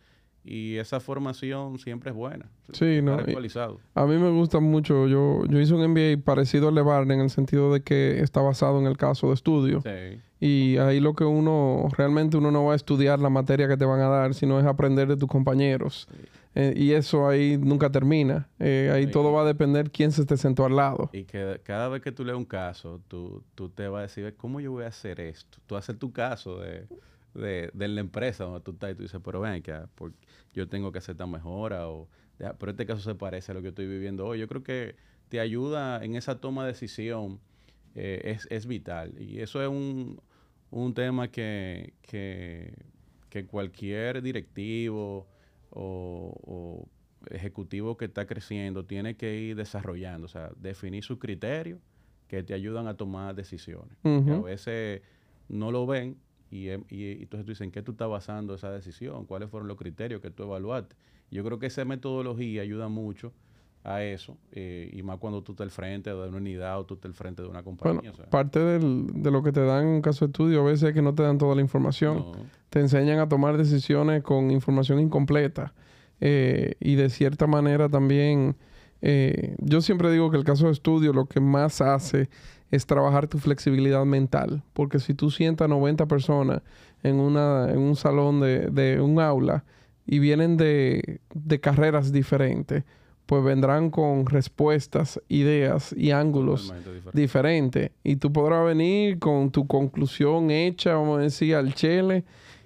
[0.44, 2.50] Y esa formación siempre es buena.
[2.72, 3.14] Sí, no.
[3.14, 3.78] Actualizado.
[3.94, 5.06] A mí me gusta mucho.
[5.06, 8.78] Yo, yo hice un MBA parecido al de en el sentido de que está basado
[8.80, 9.82] en el caso de estudio.
[9.82, 10.18] Sí.
[10.40, 13.84] Y ahí lo que uno, realmente uno no va a estudiar la materia que te
[13.84, 16.08] van a dar, sino es aprender de tus compañeros.
[16.54, 18.48] Eh, y eso ahí nunca termina.
[18.58, 21.10] Eh, ahí todo va a depender quién se te sentó al lado.
[21.12, 24.34] Y que cada vez que tú lees un caso, tú, tú te vas a decir,
[24.36, 25.58] ¿cómo yo voy a hacer esto?
[25.66, 26.86] Tú haces tu caso de,
[27.34, 29.74] de, de, la empresa donde tú estás y tú dices, pero ven, que
[30.52, 32.08] yo tengo que hacer esta mejora o
[32.58, 34.38] pero este caso se parece a lo que estoy viviendo hoy.
[34.38, 34.96] Yo creo que
[35.28, 37.38] te ayuda en esa toma de decisión,
[37.94, 39.14] eh, es, es, vital.
[39.20, 40.20] Y eso es un,
[40.70, 42.74] un tema que, que,
[43.28, 45.26] que cualquier directivo,
[45.70, 46.88] o,
[47.30, 51.78] ejecutivo que está creciendo tiene que ir desarrollando, o sea, definir sus criterios
[52.28, 53.94] que te ayudan a tomar decisiones.
[54.04, 55.02] A veces
[55.48, 56.16] no lo ven
[56.50, 59.24] y, y, entonces tú dicen, ¿qué tú estás basando esa decisión?
[59.26, 60.96] ¿Cuáles fueron los criterios que tú evaluaste?
[61.30, 63.32] Yo creo que esa metodología ayuda mucho
[63.82, 66.94] a eso, eh, y más cuando tú estás al frente de una unidad o tú
[66.94, 68.12] estás al frente de una compañía.
[68.28, 71.14] parte de lo que te dan en caso de estudio a veces es que no
[71.14, 72.26] te dan toda la información.
[72.68, 75.72] Te enseñan a tomar decisiones con información incompleta.
[76.20, 78.54] Eh, y de cierta manera también,
[79.00, 82.28] eh, yo siempre digo que el caso de estudio lo que más hace
[82.70, 84.62] es trabajar tu flexibilidad mental.
[84.72, 86.62] Porque si tú sientas 90 personas
[87.02, 89.64] en, una, en un salón de, de un aula
[90.06, 92.84] y vienen de, de carreras diferentes,
[93.30, 96.74] pues vendrán con respuestas, ideas y ángulos
[97.12, 97.92] diferentes.
[98.02, 102.24] Y tú podrás venir con tu conclusión hecha, vamos a decir, al chele.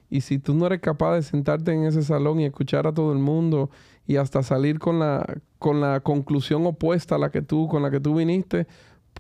[0.09, 3.13] Y si tú no eres capaz de sentarte en ese salón y escuchar a todo
[3.13, 3.69] el mundo
[4.07, 5.27] y hasta salir con la,
[5.59, 8.67] con la conclusión opuesta a la que tú, con la que tú viniste,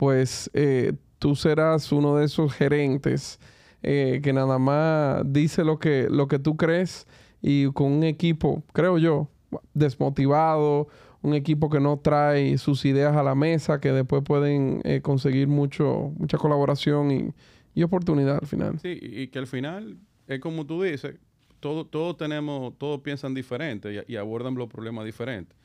[0.05, 3.40] pues eh, tú serás uno de esos gerentes
[3.83, 7.07] eh, que nada más dice lo que, lo que tú crees
[7.40, 9.31] y con un equipo, creo yo,
[9.73, 10.88] desmotivado
[11.23, 15.49] un equipo que no trae sus ideas a la mesa, que después pueden eh, conseguir
[15.49, 17.33] mucho, mucha colaboración
[17.75, 18.79] y, oportunidad al final.
[18.81, 19.97] Sí, y que al final
[20.29, 21.14] es como tú dices,
[21.61, 25.57] todos todo tenemos, todos piensan diferente y, abordan los problemas diferentes.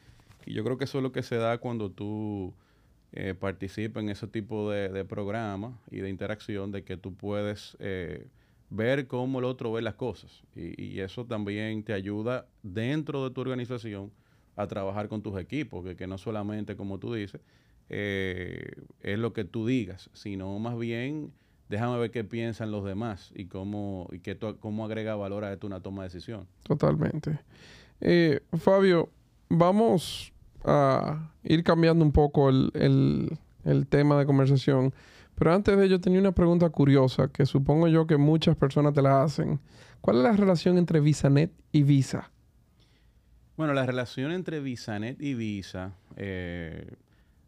[0.45, 2.53] Y yo creo que eso es lo que se da cuando tú
[3.11, 3.35] eh,
[3.95, 8.27] en ese tipo de, programas y de interacción, de que tú puedes eh,
[8.69, 10.43] ver cómo el otro ve las cosas.
[10.55, 14.11] Y, y, eso también te ayuda dentro de tu organización
[14.55, 17.41] a trabajar con tus equipos, que, que no solamente, como tú dices,
[17.89, 21.31] eh, es lo que tú digas, sino más bien
[21.69, 25.67] déjame ver qué piensan los demás y cómo, y qué cómo agrega valor a esto
[25.67, 26.47] una toma de decisión.
[26.63, 27.39] Totalmente.
[28.01, 29.09] Eh, Fabio,
[29.49, 34.93] vamos a ir cambiando un poco el, el, el, tema de conversación.
[35.35, 39.01] Pero antes de ello tenía una pregunta curiosa que supongo yo que muchas personas te
[39.01, 39.59] la hacen.
[40.01, 42.31] ¿Cuál es la relación entre VisaNet y Visa?
[43.59, 46.95] Bueno, la relación entre VisaNet y Visa, eh,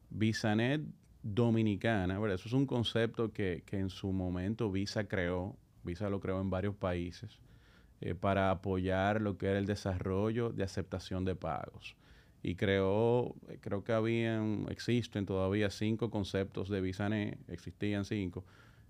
[0.09, 0.81] VisaNet
[1.23, 2.35] dominicana, ¿verdad?
[2.35, 6.75] eso es un concepto que, en su momento Visa creó, Visa lo creó en varios
[6.75, 7.39] países,
[8.01, 11.95] eh, para apoyar lo que era el desarrollo de aceptación de pagos.
[12.43, 18.43] Y creó, creo que habían, existen todavía cinco conceptos de VisaNet, existían cinco.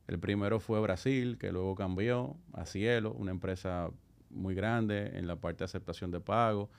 [0.07, 3.91] El primero fue Brasil, que luego cambió a Cielo, una empresa
[4.29, 6.69] muy grande en la parte de aceptación de pago.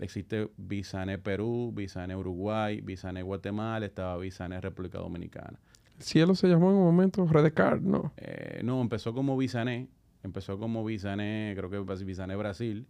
[0.00, 5.58] Existe VisaNet Perú, VisaNet Uruguay, VisaNet Guatemala, estaba VisaNet República Dominicana.
[5.98, 8.12] Cielo se llamó en un momento Redecard, ¿no?
[8.16, 9.88] Eh, no, empezó como VisaNet,
[10.22, 12.86] empezó como VisaNet, creo que VisaNet Brasil,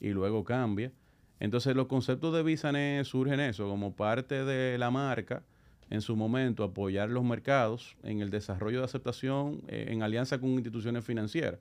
[0.00, 0.92] y luego cambia.
[1.40, 5.42] Entonces los conceptos de VisaNet surgen eso, como parte de la marca,
[5.88, 10.50] en su momento apoyar los mercados en el desarrollo de aceptación eh, en alianza con
[10.50, 11.58] instituciones financieras.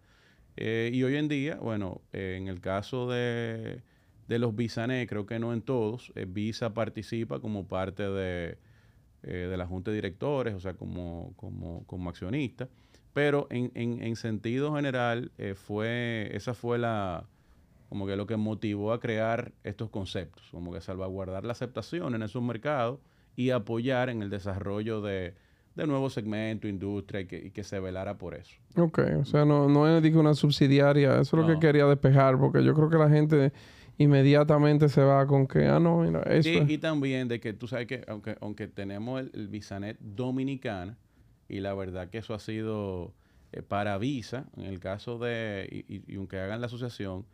[0.57, 3.81] Eh, y hoy en día, bueno, en el caso de,
[4.27, 8.57] de los VisaNet, creo que no en todos, Visa participa como parte de,
[9.21, 12.67] de la Junta de Directores, o sea, como, como, como accionista.
[13.13, 17.25] Pero en, en, en sentido general, fue, esa fue la,
[17.89, 22.21] como que lo que motivó a crear estos conceptos, como que salvaguardar la aceptación en
[22.21, 22.99] esos mercados
[23.35, 25.33] y apoyar en el desarrollo de,
[25.75, 28.55] de nuevos segmentos, industria y que, se velara por eso.
[28.77, 32.63] Ok, o sea, no, no es una subsidiaria, eso es lo que quería despejar, porque
[32.63, 33.51] yo creo que la gente
[33.97, 36.49] inmediatamente se va con que, ah, no, mira, eso.
[36.49, 40.97] Y, también de que tú sabes que, aunque, aunque tenemos el, Visanet dominicana,
[41.47, 43.13] y la verdad que eso ha sido
[43.51, 47.25] eh, para Visa, en el caso de, y, y aunque hagan la asociación,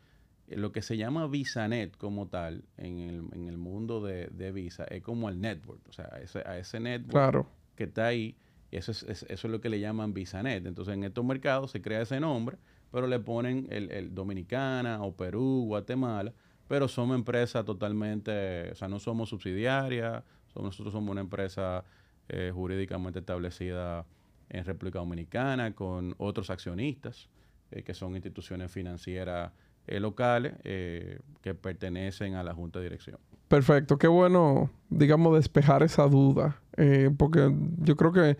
[0.47, 4.85] lo que se llama VisaNet como tal en el, en el mundo de, de, Visa
[4.85, 8.35] es como el network, o sea, ese, a ese network que está ahí,
[8.71, 10.65] eso es, eso es lo que le llaman VisaNet.
[10.65, 12.57] Entonces en estos mercados se crea ese nombre,
[12.91, 16.33] pero le ponen el, el Dominicana o Perú, Guatemala,
[16.67, 20.23] pero somos empresas totalmente, o sea, no somos subsidiarias,
[20.55, 21.83] nosotros somos una empresa
[22.29, 24.05] eh, jurídicamente establecida
[24.49, 27.29] en República Dominicana con otros accionistas,
[27.71, 29.51] eh, que son instituciones financieras
[29.87, 33.17] eh, locales eh, que pertenecen a la Junta de Dirección.
[33.47, 38.37] Perfecto, qué bueno, digamos, despejar esa duda, eh, porque yo creo que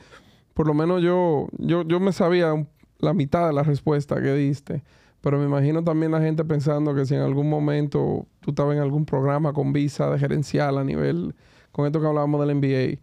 [0.56, 2.54] por lo menos yo, yo, yo me sabía
[2.98, 4.84] la mitad de la respuesta que diste,
[5.22, 8.82] pero me imagino también la gente pensando que si en algún momento tú estabas en
[8.82, 11.36] algún programa con visa de gerencial a nivel,
[11.72, 13.00] con esto que hablábamos del MBA.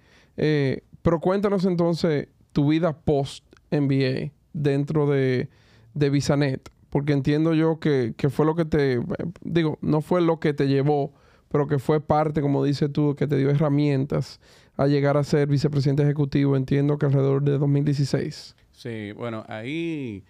[1.03, 5.49] pero cuéntanos entonces tu vida post MBA dentro de,
[5.95, 9.01] de VisaNet porque entiendo yo que, fue lo que te,
[9.41, 11.15] digo, no fue lo que te llevó,
[11.49, 14.41] pero que fue parte, como dices tú, que te dio herramientas
[14.77, 18.55] a llegar a ser vicepresidente ejecutivo, entiendo que alrededor de 2016.
[18.73, 20.23] Sí, bueno, ahí,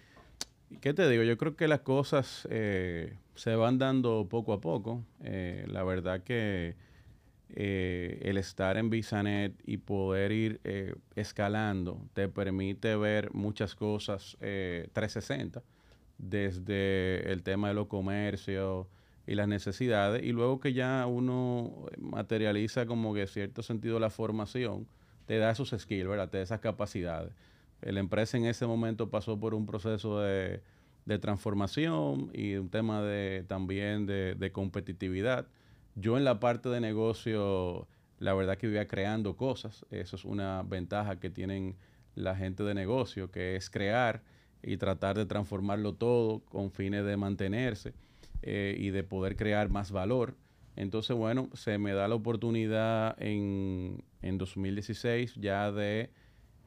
[0.79, 1.23] ¿qué te digo?
[1.23, 5.03] Yo creo que las cosas eh, se van dando poco a poco.
[5.21, 6.77] Eh, la verdad que
[7.49, 10.61] eh, el estar en Visanet y poder ir
[11.13, 15.61] escalando te permite ver muchas cosas 360
[16.29, 18.87] desde el tema de los comercios
[19.25, 24.87] y las necesidades, y luego que ya uno materializa como que cierto sentido la formación,
[25.25, 26.29] te da esos skills, ¿verdad?
[26.29, 27.33] Te da esas capacidades.
[27.81, 30.61] La empresa en ese momento pasó por un proceso de,
[31.19, 35.47] transformación y un tema de, también de, de, competitividad.
[35.95, 37.87] Yo en la parte de negocio,
[38.19, 39.85] la verdad que vivía creando cosas.
[39.91, 41.75] Eso es una ventaja que tienen
[42.15, 44.23] la gente de negocio, que es crear
[44.63, 47.93] y tratar de transformarlo todo con fines de mantenerse
[48.41, 50.35] eh, y de poder crear más valor.
[50.75, 56.09] Entonces, bueno, se me da la oportunidad en, en 2016 ya de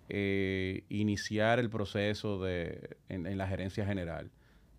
[0.09, 4.31] eh, iniciar el proceso de, en, la gerencia general.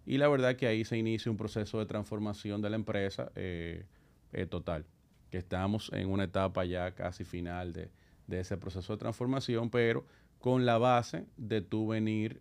[0.06, 3.84] Y la verdad que ahí se inicia un proceso de transformación de la empresa eh,
[4.50, 4.86] total,
[5.30, 7.90] que estamos en una etapa ya casi final de,
[8.28, 10.06] de, ese proceso de transformación, pero
[10.40, 12.40] con la base de tú venir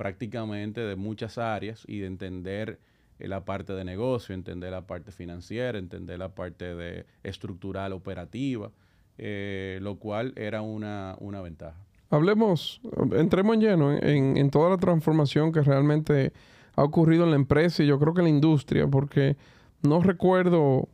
[0.00, 2.78] prácticamente de muchas áreas y de entender
[3.18, 8.70] eh, la parte de negocio, entender la parte financiera, entender la parte de estructural operativa,
[9.18, 11.76] eh, lo cual era una, ventaja.
[12.08, 12.80] Hablemos,
[13.12, 16.32] entremos en lleno en, en, toda la transformación que realmente
[16.76, 19.36] ha ocurrido en la empresa y yo creo que en la industria, porque
[19.82, 20.88] no recuerdo,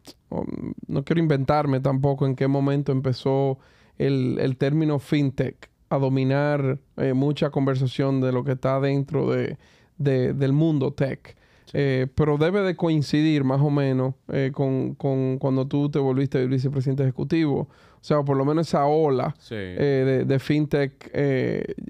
[0.88, 3.60] no quiero inventarme tampoco en qué momento empezó
[3.98, 9.56] el, el término fintech a dominar eh, mucha conversación de lo que está dentro de,
[9.96, 11.36] del mundo tech.
[11.72, 17.02] Eh, pero debe de coincidir más o menos eh, con, cuando tú te volviste vicepresidente
[17.02, 17.68] ejecutivo.
[18.00, 21.10] O sea, por lo menos esa ola de, fintech,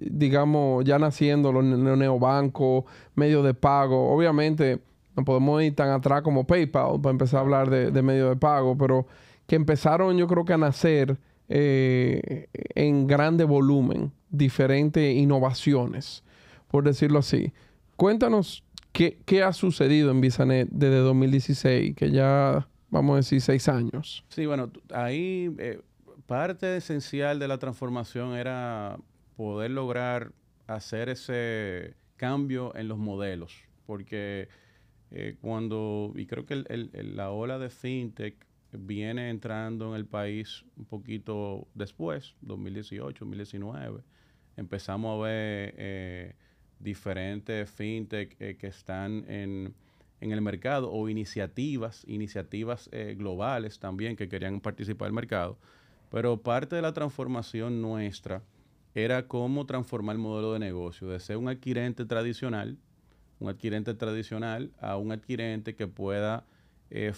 [0.01, 4.11] digamos, ya naciendo, los, neobancos, medios de pago.
[4.15, 4.81] Obviamente,
[5.15, 8.37] no podemos ir tan atrás como PayPal para empezar a hablar de, de medios de
[8.37, 9.07] pago, pero
[9.47, 16.25] que empezaron yo creo que a nacer eh, en grande volumen, diferentes innovaciones,
[16.69, 17.53] por decirlo así.
[17.97, 24.25] Cuéntanos qué, ha sucedido en Visanet desde 2016, que ya vamos a decir, seis años.
[24.29, 25.81] Sí, bueno, ahí eh,
[26.27, 28.99] parte esencial de la transformación era
[29.37, 30.33] poder lograr
[30.67, 33.55] hacer ese cambio en los modelos,
[33.87, 34.49] porque
[35.11, 38.46] eh, cuando, y creo que la ola de fintech
[38.79, 44.03] viene entrando en el país un poquito después, 2018, 2019,
[44.57, 46.35] empezamos a ver eh,
[46.79, 49.75] diferentes fintech eh, que están en,
[50.21, 55.59] el mercado o iniciativas, iniciativas globales también que querían participar en el mercado,
[56.11, 58.43] pero parte de la transformación nuestra
[58.95, 62.79] era cómo transformar el modelo de negocio, de ser un adquirente tradicional,
[63.39, 66.47] un adquirente tradicional a un adquirente que pueda
[66.91, 67.13] eh,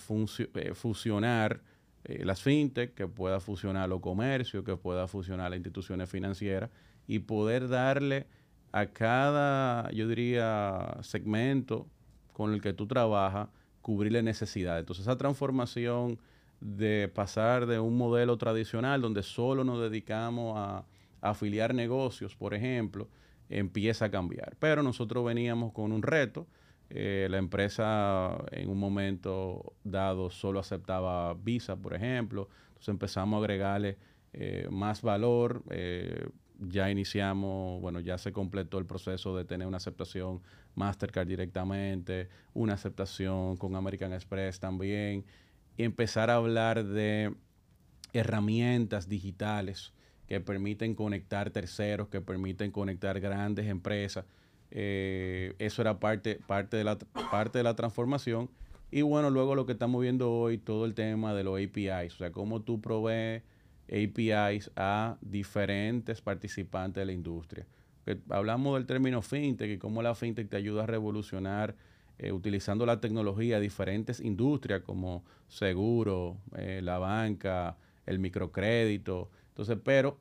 [0.54, 1.60] eh, fusionar
[2.04, 6.70] eh, las fintech, que pueda fusionar los comercios, que pueda fusionar las instituciones financieras
[7.06, 8.26] y poder darle
[8.72, 11.86] a cada, yo diría, segmento
[12.32, 13.48] con el que tú trabajas,
[13.82, 14.80] cubrirle necesidades.
[14.80, 16.18] Entonces esa transformación
[16.60, 20.84] de pasar de un modelo tradicional donde solo nos dedicamos a
[21.20, 23.08] afiliar negocios, por ejemplo,
[23.48, 24.56] empieza a cambiar.
[24.58, 26.46] Pero nosotros veníamos con un reto.
[26.90, 32.48] Eh, la empresa en un momento dado solo aceptaba Visa, por ejemplo.
[32.68, 33.98] Entonces empezamos a agregarle
[34.32, 35.62] eh, más valor.
[35.70, 36.28] Eh,
[36.60, 40.42] ya iniciamos, bueno, ya se completó el proceso de tener una aceptación
[40.74, 45.24] Mastercard directamente, una aceptación con American Express también,
[45.76, 47.34] y empezar a hablar de
[48.12, 49.92] herramientas digitales
[50.26, 54.24] que permiten conectar terceros, que permiten conectar grandes empresas.
[54.70, 56.98] Eh, eso era parte, parte, de la,
[57.30, 58.50] parte de la transformación.
[58.90, 62.18] Y bueno, luego lo que estamos viendo hoy, todo el tema de los APIs, o
[62.18, 63.42] sea, cómo tú provees
[63.88, 67.66] APIs a diferentes participantes de la industria.
[68.30, 71.74] hablamos del término fintech y cómo la fintech te ayuda a revolucionar
[72.18, 77.76] eh, utilizando la tecnología diferentes industrias como seguro, eh, la banca,
[78.06, 79.30] el microcrédito.
[79.50, 80.18] Entonces, pero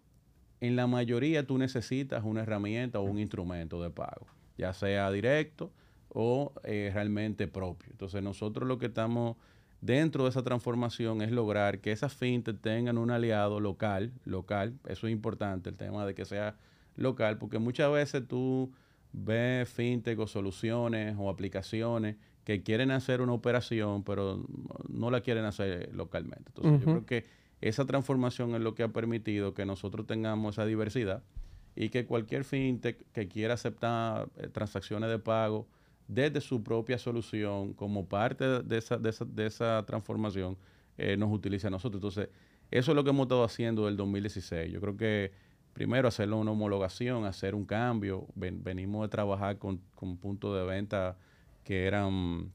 [0.62, 5.72] en la mayoría tú necesitas una herramienta o un instrumento de pago, ya sea directo
[6.10, 7.90] o eh, realmente propio.
[7.92, 9.38] Entonces, nosotros lo que estamos
[9.82, 15.08] dentro de esa transformación es lograr que esas fintech tengan un aliado local, local, eso
[15.08, 16.56] es importante, el tema de que sea
[16.96, 18.72] local, porque muchas veces tú
[19.14, 24.46] ves fintech o soluciones o aplicaciones que quieren hacer una operación, pero
[24.88, 26.52] no la quieren hacer localmente.
[26.56, 27.26] Entonces, yo creo que
[27.60, 31.24] esa transformación es lo que ha permitido que nosotros tengamos esa diversidad
[31.78, 35.68] y que cualquier fintech que quiera aceptar eh, transacciones de pago
[36.08, 40.58] desde su propia solución como parte de esa, de esa, de esa transformación
[40.98, 42.00] eh, nos utilice a nosotros.
[42.00, 42.30] Entonces,
[42.72, 44.74] eso es lo que hemos estado haciendo del 2016.
[44.74, 45.32] Yo creo que
[45.74, 48.26] primero hacer una homologación, hacer un cambio.
[48.34, 51.16] venimos de trabajar con, con puntos de venta
[51.64, 52.52] que eran,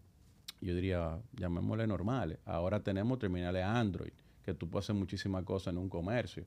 [0.60, 2.38] yo diría, llamémosle normales.
[2.44, 4.12] Ahora tenemos terminales Android
[4.44, 6.44] que tú puedes hacer muchísimas cosas en un comercio.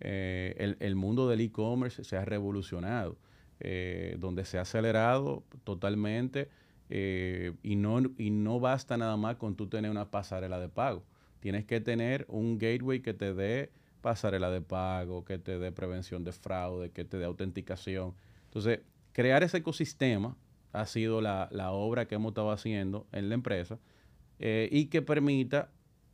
[0.00, 3.16] Eh, el, mundo del e-commerce se ha revolucionado,
[3.60, 6.48] eh, donde se ha acelerado totalmente
[6.88, 11.02] eh, y, no, y no basta nada más con tú tener una pasarela de pago.
[11.40, 16.22] Tienes que tener un gateway que te dé pasarela de pago, que te dé prevención
[16.22, 18.14] de fraude, que te dé autenticación.
[18.44, 18.80] Entonces,
[19.12, 20.36] crear ese ecosistema
[20.72, 23.78] ha sido la, la obra que hemos estado haciendo en la empresa
[24.40, 25.68] y que permita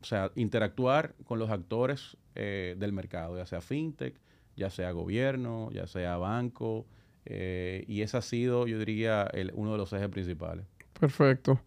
[0.04, 4.14] o sea, interactuar con los actores eh, del mercado, ya sea fintech,
[4.54, 6.84] ya sea gobierno, ya sea banco,
[7.24, 10.66] eh, y ese ha sido, yo diría, uno de los ejes principales.
[11.00, 11.58] Perfecto.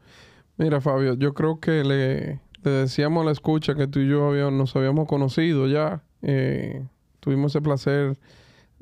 [0.55, 4.75] Mira, Fabio, yo creo que le, decíamos a la escucha que tú y yo nos
[4.75, 6.03] habíamos conocido ya.
[6.21, 6.85] Eh,
[7.19, 8.19] tuvimos ese placer,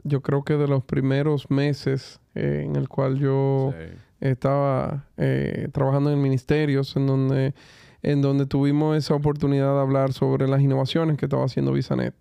[0.04, 3.74] yo creo que de los primeros meses en el cual yo
[4.20, 5.08] estaba
[5.72, 7.54] trabajando en ministerios, en donde
[8.06, 12.13] en donde tuvimos esa oportunidad de hablar sobre las innovaciones que estaba haciendo Visanet.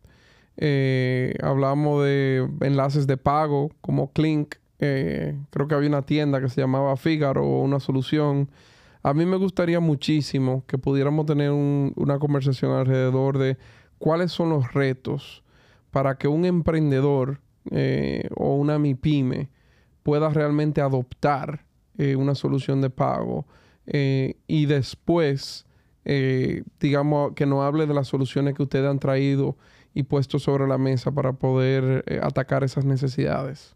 [0.56, 4.54] Eh, hablamos de enlaces de pago como Clink.
[4.78, 8.48] Eh, creo que había una tienda que se llamaba Figaro o una solución.
[9.02, 13.58] A mí me gustaría muchísimo que pudiéramos tener una conversación alrededor de
[13.98, 15.44] cuáles son los retos
[15.90, 19.50] para que un emprendedor eh, o una MIPYME
[20.02, 21.66] pueda realmente adoptar
[22.16, 23.46] una solución de pago
[23.86, 25.64] y después
[26.04, 29.56] eh, digamos, que nos hable de las soluciones que ustedes han traído
[29.94, 33.74] y puesto sobre la mesa para poder eh, atacar esas necesidades.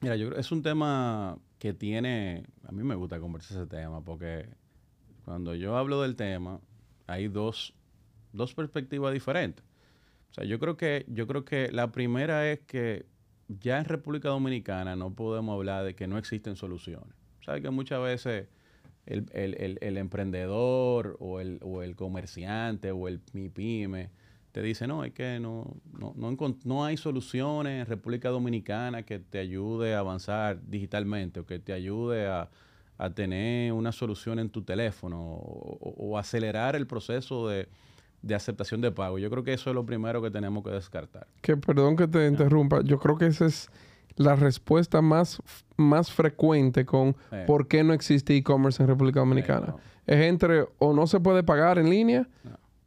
[0.00, 4.02] Mira, yo creo es un tema que tiene, a mí me gusta conversar ese tema
[4.02, 4.48] porque
[5.24, 6.60] cuando yo hablo del tema
[7.06, 7.74] hay dos,
[8.32, 9.64] dos perspectivas diferentes.
[10.30, 13.06] O sea, yo creo que yo creo que la primera es que
[13.48, 17.14] ya en República Dominicana no podemos hablar de que no existen soluciones.
[17.44, 18.48] Sabes que muchas veces
[19.06, 24.10] el, emprendedor o el, o el comerciante o el MIPYME
[24.52, 29.38] te dice, no, es que no, no, no, hay soluciones en República Dominicana que te
[29.38, 32.48] ayude a avanzar digitalmente o que te ayude a,
[33.16, 37.66] tener una solución en tu teléfono o, acelerar el proceso de,
[38.32, 39.18] aceptación de pago.
[39.18, 41.26] Yo creo que eso es lo primero que tenemos que descartar.
[41.40, 43.68] Que perdón que te interrumpa, yo creo que esa es
[44.16, 45.42] la respuesta más,
[45.76, 49.76] más frecuente con por qué no existe e-commerce en República Dominicana.
[50.06, 52.28] Es entre o no se puede pagar en línea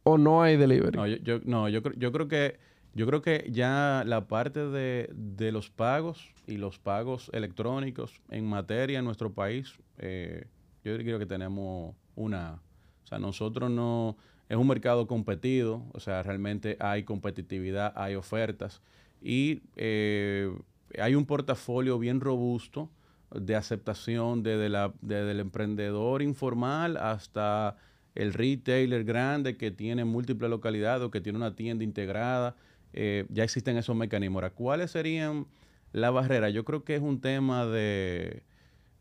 [0.02, 0.96] o no hay delivery?
[0.96, 2.58] No, yo, no, yo, yo, creo que
[2.94, 9.00] yo creo que ya la parte de, los pagos y los pagos electrónicos en materia
[9.00, 10.46] en nuestro país, eh,
[10.84, 12.60] yo creo que tenemos una,
[13.04, 14.16] o sea, nosotros no,
[14.48, 18.80] es un mercado competido, o sea, realmente hay competitividad, hay ofertas
[19.20, 20.56] y eh,
[21.00, 22.90] hay un portafolio bien robusto
[23.34, 27.76] de aceptación desde, el emprendedor informal hasta
[28.14, 32.56] el retailer grande que tiene múltiples localidades o que tiene una tienda integrada,
[32.92, 34.42] eh, ya existen esos mecanismos.
[34.42, 35.46] Ahora, ¿cuáles serían
[35.92, 36.52] las barreras?
[36.52, 38.42] Yo creo que es un tema de,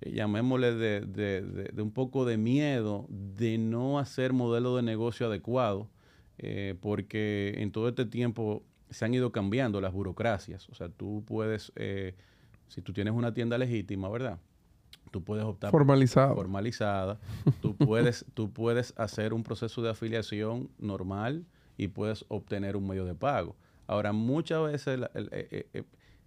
[0.01, 5.89] llamémosle, de, un poco de miedo de no hacer modelo de negocio adecuado,
[6.37, 10.69] eh, porque en todo este tiempo se han ido cambiando las burocracias.
[10.69, 11.71] O sea, tú puedes,
[12.67, 14.39] si tú tienes una tienda legítima, ¿verdad?
[15.11, 16.33] tú puedes optar formalizada.
[16.33, 17.19] formalizada.
[17.61, 21.45] tú puedes, tú puedes hacer un proceso de afiliación normal
[21.77, 23.55] y puedes obtener un medio de pago.
[23.88, 25.83] Ahora, muchas veces el, eh, eh,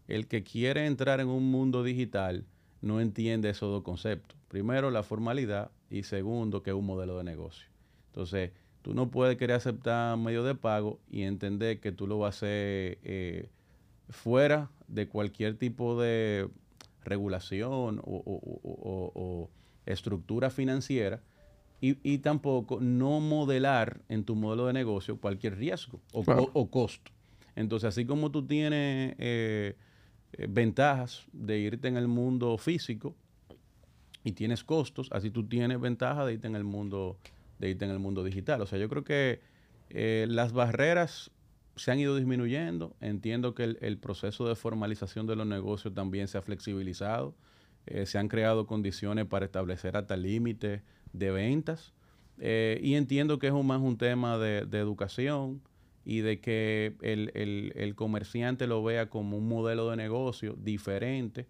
[0.06, 2.46] el, que quiere entrar en un mundo digital
[2.80, 4.38] no entiende esos dos conceptos.
[4.48, 7.68] Primero, la formalidad y segundo, que es un modelo de negocio.
[8.06, 8.52] Entonces,
[8.83, 12.37] tú no puedes querer aceptar medio de pago y entender que tú lo vas a
[12.37, 13.49] hacer eh,
[14.11, 16.49] fuera de cualquier tipo de
[17.05, 19.51] regulación o,
[19.87, 21.22] estructura financiera
[21.81, 27.12] y, tampoco no modelar en tu modelo de negocio cualquier riesgo o, costo.
[27.55, 29.76] Entonces, así como tú tienes eh,
[30.33, 33.14] eh, ventajas de irte en el mundo físico
[34.24, 37.16] y tienes costos, así tú tienes ventajas de irte en el mundo,
[37.59, 38.61] de irte en el mundo digital.
[38.61, 39.40] O sea, yo creo que
[39.90, 41.30] eh, las barreras
[41.76, 42.94] se han ido disminuyendo.
[43.00, 47.34] Entiendo que el, proceso de formalización de los negocios también se ha flexibilizado.
[47.86, 50.82] Eh, se han creado condiciones para establecer hasta límites
[51.12, 51.94] de ventas.
[52.38, 55.62] Eh, y entiendo que es más un tema de, educación
[56.04, 61.46] y de que el, comerciante lo vea como un modelo de negocio diferente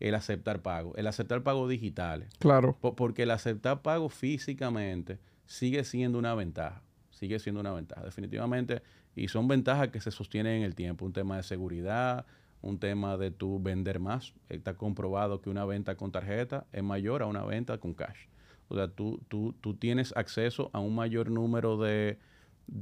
[0.00, 2.28] el aceptar pago, el aceptar pagos digitales.
[2.40, 2.76] Claro.
[2.80, 8.04] porque el aceptar pago físicamente sigue siendo una ventaja, sigue siendo una ventaja.
[8.04, 8.82] Definitivamente
[9.14, 11.04] y son ventajas que se sostienen en el tiempo.
[11.04, 12.26] Un tema de seguridad,
[12.62, 14.32] un tema de tú vender más.
[14.48, 18.26] Está comprobado que una venta con tarjeta es mayor a una venta con cash.
[18.68, 22.18] O sea, tú, tú, tú tienes acceso a un mayor número de,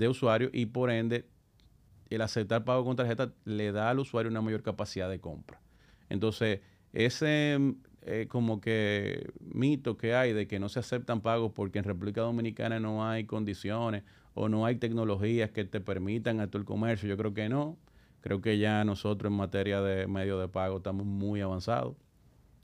[0.08, 1.26] usuarios y por ende
[2.10, 5.60] el aceptar pago con tarjeta le da al usuario una mayor capacidad de compra.
[6.08, 6.60] Entonces,
[6.92, 7.74] ese
[8.28, 12.80] como que mito que hay de que no se aceptan pagos porque en República Dominicana
[12.80, 17.08] no hay condiciones o no hay tecnologías que te permitan a el comercio.
[17.08, 17.76] Yo creo que no.
[18.20, 21.96] Creo que ya nosotros en materia de medio de pago estamos muy avanzados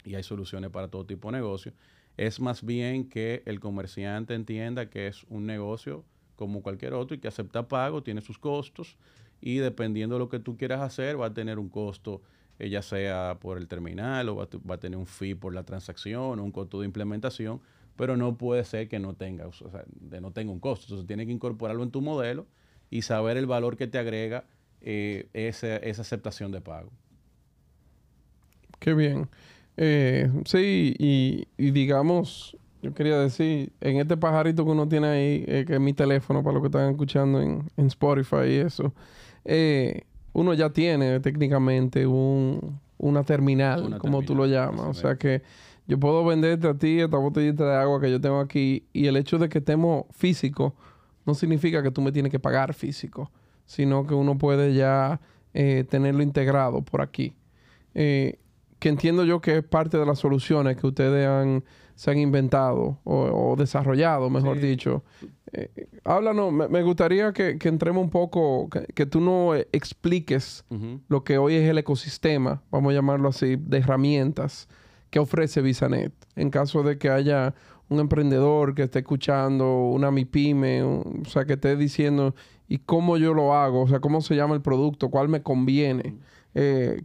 [0.04, 1.72] y hay soluciones para todo tipo de negocio.
[2.16, 6.04] Es más bien que el comerciante entienda que es un negocio
[6.36, 8.96] como cualquier otro y que acepta pago, tiene sus costos
[9.40, 12.22] y dependiendo de lo que tú quieras hacer va a tener un costo,
[12.58, 16.38] ya sea por el terminal o va, va a tener un fee por la transacción
[16.38, 17.60] o un costo de implementación
[17.96, 19.84] pero no puede ser que no tenga, o sea,
[20.20, 20.84] no tenga un costo.
[20.86, 22.46] Entonces tienes que incorporarlo en tu modelo
[22.90, 24.44] y saber el valor que te agrega
[24.82, 26.90] eh, esa, aceptación de pago.
[28.78, 29.28] Qué bien.
[29.78, 35.64] Eh, sí, y, digamos, yo quería decir, en este pajarito que uno tiene ahí, eh,
[35.66, 38.92] que es mi teléfono para lo que están escuchando en, Spotify y eso,
[40.36, 44.86] uno ya tiene técnicamente un, una terminal, como tú lo llamas.
[44.88, 45.42] O sea que
[45.86, 49.16] yo puedo venderte a ti esta botellita de agua que yo tengo aquí y el
[49.16, 50.74] hecho de que estemos físico
[51.24, 53.30] no significa que tú me tienes que pagar físico,
[53.64, 55.22] sino que uno puede ya
[55.54, 57.34] eh, tenerlo integrado por aquí.
[57.94, 58.38] Eh,
[58.78, 61.64] que entiendo yo que es parte de las soluciones que ustedes han,
[61.94, 65.02] se han inventado o, desarrollado, mejor dicho.
[65.52, 65.70] Eh,
[66.04, 70.64] háblanos, me, gustaría que, entremos un poco, que, tú nos expliques
[71.08, 74.68] lo que hoy es el ecosistema, vamos a llamarlo así, de herramientas
[75.10, 76.12] ¿Qué ofrece Visanet?
[76.34, 77.54] En caso de que haya
[77.88, 82.34] un emprendedor que esté escuchando, una MIPYME, o sea, que esté diciendo,
[82.68, 83.82] ¿y cómo yo lo hago?
[83.82, 85.08] O sea, ¿cómo se llama el producto?
[85.08, 86.16] ¿Cuál me conviene?
[86.54, 87.02] Eh,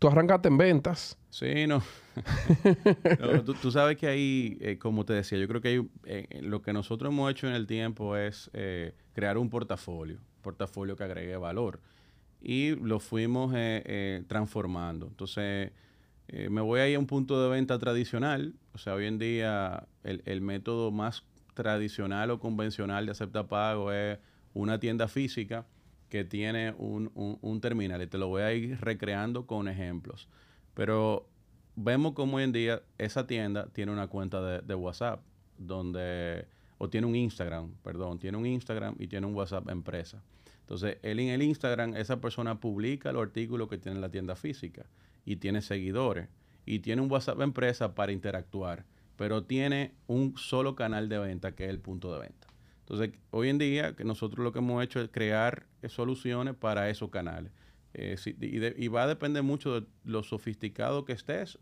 [0.00, 1.16] tú arrancaste en ventas.
[1.28, 1.80] Sí, no.
[3.62, 6.72] tú, sabes que ahí, eh, como te decía, yo creo que hay, eh, lo que
[6.72, 11.80] nosotros hemos hecho en el tiempo es eh, crear un portafolio, portafolio que agregue valor.
[12.40, 13.54] Y lo fuimos
[14.26, 15.08] transformando.
[15.08, 15.72] Entonces,
[16.48, 18.54] me voy a ir a un punto de venta tradicional.
[18.72, 21.22] O sea, hoy en día el, el método más
[21.52, 24.18] tradicional o convencional de acepta pago es
[24.54, 25.66] una tienda física
[26.10, 30.28] que tiene un, terminal y te lo voy a ir recreando con ejemplos.
[30.74, 31.28] Pero
[31.76, 35.22] vemos como hoy en día esa tienda tiene una cuenta de, WhatsApp
[35.56, 36.46] donde
[36.78, 40.22] o tiene un Instagram, perdón, tiene un Instagram y tiene un WhatsApp empresa.
[40.62, 44.86] Entonces, él en el Instagram, esa persona publica los artículos que tiene la tienda física
[45.24, 46.28] y tiene seguidores
[46.66, 48.84] y tiene un WhatsApp empresa para interactuar,
[49.16, 52.49] pero tiene un solo canal de venta que es el punto de venta.
[52.90, 57.08] Entonces, hoy en día, que nosotros lo que hemos hecho es crear soluciones para esos
[57.08, 57.52] canales.
[57.94, 58.16] Eh,
[58.76, 61.60] y, va a depender mucho de lo sofisticado que estés,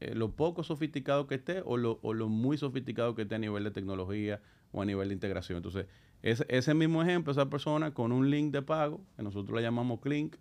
[0.00, 1.98] eh, lo poco sofisticado que estés o lo,
[2.30, 4.40] muy sofisticado que esté a nivel de tecnología
[4.72, 5.58] o a nivel de integración.
[5.58, 5.84] Entonces,
[6.22, 10.00] ese, ese mismo ejemplo, esa persona con un link de pago, que nosotros le llamamos
[10.00, 10.36] Clink,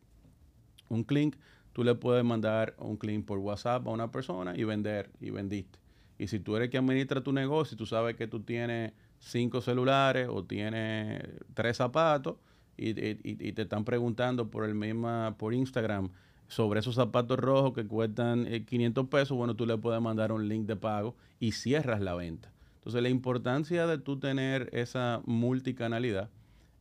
[0.87, 1.35] un Clink,
[1.73, 5.77] tú le puedes mandar un Clink por WhatsApp a una persona y vender, y vendiste.
[6.17, 9.61] Y si tú eres que administra tu negocio y tú sabes que tú tienes cinco
[9.61, 12.35] celulares o tienes tres zapatos
[12.77, 16.09] y, te están preguntando por el misma, por Instagram
[16.47, 20.47] sobre esos zapatos rojos que cuestan 500 eh, pesos, bueno, tú le puedes mandar un
[20.47, 22.51] link de pago y cierras la venta.
[22.75, 26.29] Entonces, la importancia de tú tener esa multicanalidad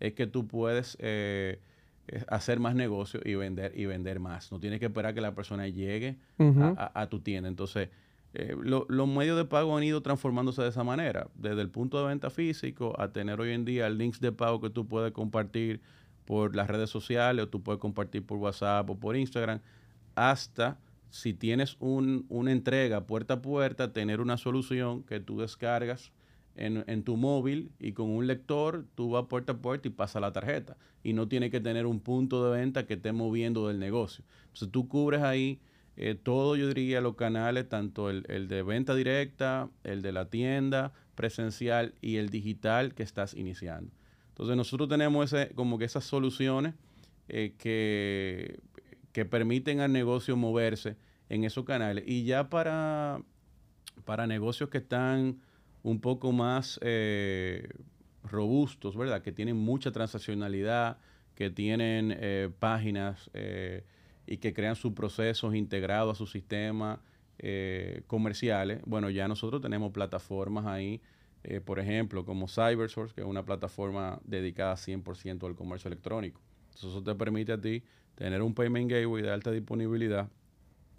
[0.01, 1.61] es que tú puedes eh,
[2.07, 4.51] eh, hacer más negocio y vender y vender más.
[4.53, 7.49] No tienes que esperar que la persona llegue a, tu tienda.
[7.49, 7.91] Entonces,
[8.39, 12.07] eh, los medios de pago han ido transformándose de esa manera, desde el punto de
[12.07, 15.80] venta físico a tener hoy en día links de pago que tú puedes compartir
[16.24, 19.59] por las redes sociales o tú puedes compartir por WhatsApp o por Instagram,
[20.14, 20.78] hasta
[21.11, 26.12] si tienes una entrega puerta a puerta, tener una solución que tú descargas
[26.55, 30.32] en, tu móvil y con un lector tú vas puerta a puerta y pasa la
[30.32, 34.24] tarjeta y no tienes que tener un punto de venta que esté moviendo del negocio.
[34.43, 35.59] Entonces tú cubres ahí
[36.01, 40.92] eh, todo, yo diría, los canales, tanto el, de venta directa, el de la tienda
[41.16, 43.90] presencial y el digital que estás iniciando.
[44.28, 46.74] Entonces nosotros tenemos ese, como que esas soluciones
[47.28, 48.61] eh, que,
[49.11, 50.96] que permiten al negocio moverse
[51.30, 52.05] en esos canales.
[52.07, 53.20] Y ya para,
[54.05, 55.40] para negocios que están
[55.82, 57.70] un poco más eh,
[58.22, 59.20] robustos, ¿verdad?
[59.20, 60.99] Que tienen mucha transaccionalidad,
[61.34, 62.16] que tienen
[62.61, 63.30] páginas
[64.29, 67.01] y que crean sus procesos integrados a sus sistemas
[67.39, 71.01] eh, comerciales, bueno, ya nosotros tenemos plataformas ahí,
[71.45, 76.43] eh, por ejemplo, como CyberSource, que es una plataforma dedicada 100% al comercio electrónico.
[76.74, 77.83] Entonces, eso te permite a ti
[78.16, 80.29] tener un payment gateway de alta disponibilidad,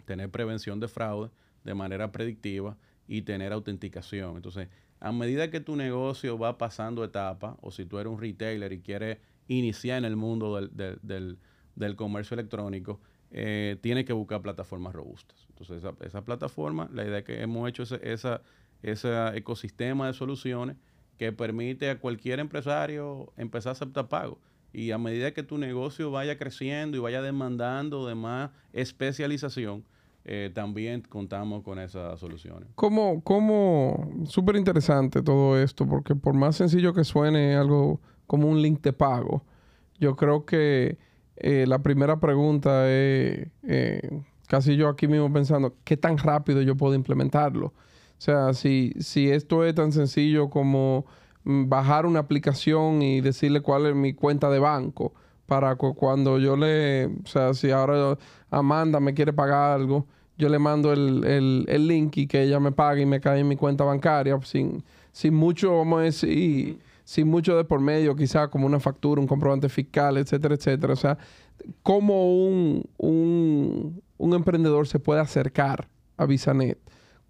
[0.06, 1.30] tener prevención de fraude
[1.62, 2.76] de manera predictiva
[3.06, 4.36] y tener autenticación.
[4.36, 4.68] Entonces,
[4.98, 8.80] a medida que tu negocio va pasando etapas, o si tú eres un retailer y
[8.80, 11.38] quieres iniciar en el mundo del,
[11.76, 13.00] del comercio electrónico,
[13.30, 15.46] eh, tiene que buscar plataformas robustas.
[15.48, 18.40] Entonces, esa, plataforma, la idea que hemos hecho ese,
[18.82, 20.76] ese ecosistema de soluciones
[21.18, 24.38] que permite a cualquier empresario empezar a aceptar pago.
[24.72, 29.84] Y a medida que tu negocio vaya creciendo y vaya demandando de más especialización,
[30.24, 32.68] eh, también contamos con esas soluciones.
[32.74, 38.60] Como, como, súper interesante todo esto, porque por más sencillo que suene algo como un
[38.60, 39.44] link de pago,
[39.98, 40.98] yo creo que
[41.40, 46.76] eh, la primera pregunta es, eh, casi yo aquí mismo pensando, ¿qué tan rápido yo
[46.76, 47.66] puedo implementarlo?
[47.66, 51.06] O sea, si, si esto es tan sencillo como
[51.44, 55.14] mm, bajar una aplicación y decirle cuál es mi cuenta de banco
[55.46, 58.16] para cuando yo le, o sea, si ahora
[58.50, 60.06] Amanda me quiere pagar algo,
[60.38, 63.56] yo le mando el, link y que ella me pague y me cae en mi
[63.56, 66.78] cuenta bancaria sin, sin mucho, vamos a decir,
[67.10, 70.92] sin mucho de por medio, quizá como una factura, un comprobante fiscal, etcétera, etcétera.
[70.92, 71.18] O sea,
[71.82, 76.78] cómo un, un, emprendedor se puede acercar a Visanet,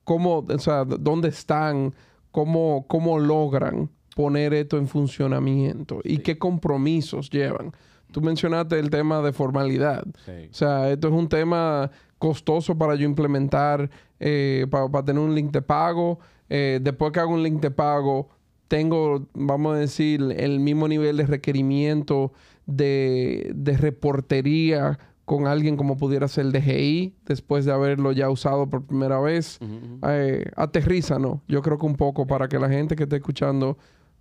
[0.05, 1.95] cómo, o sea, dónde están,
[2.31, 7.73] cómo, cómo logran poner esto en funcionamiento y qué compromisos llevan.
[8.13, 10.05] Tú mencionaste el tema de formalidad.
[10.07, 15.51] O sea, esto es un tema costoso para yo implementar, eh, para, tener un link
[15.53, 16.19] de pago.
[16.51, 18.29] Eh, después que hago un link de pago,
[18.71, 22.33] tengo, vamos a decir, el mismo nivel de requerimiento
[22.67, 28.87] de, reportería con alguien como pudiera ser el DGI, después de haberlo ya usado por
[28.87, 29.59] primera vez.
[30.07, 31.43] Eh, aterriza, ¿no?
[31.49, 33.77] Yo creo que un poco para que la gente que esté escuchando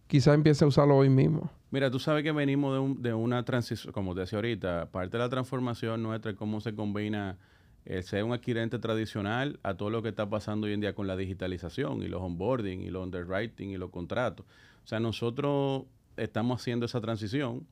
[0.07, 1.51] quizá empiece a usarlo hoy mismo.
[1.69, 5.29] Mira, tú sabes que venimos de, una transición, como te decía ahorita, parte de la
[5.29, 7.37] transformación nuestra es cómo se combina
[7.89, 11.07] el ser un adquirente tradicional a todo lo que está pasando hoy en día con
[11.07, 14.45] la digitalización y los onboarding y los underwriting y los contratos.
[14.83, 15.85] O sea, nosotros
[16.15, 17.65] estamos haciendo esa transición.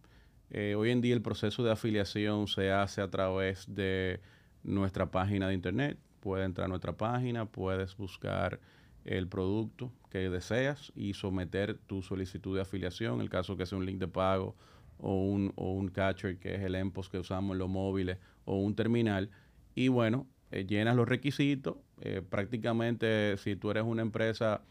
[0.50, 4.20] Eh, hoy en día el proceso de afiliación se hace a través de
[4.64, 6.00] nuestra página de internet.
[6.20, 8.60] Puedes entrar a nuestra página, puedes buscar
[9.06, 13.78] el producto que deseas y someter tu solicitud de afiliación, en el caso que sea
[13.78, 14.56] un link de pago
[14.98, 18.58] o un, o un catcher, que es el EMPOS que usamos en los móviles, o
[18.58, 19.30] un terminal.
[19.78, 21.78] Y bueno, eh, llenas los requisitos.
[22.02, 24.62] Eh, prácticamente, si tú eres una empresa,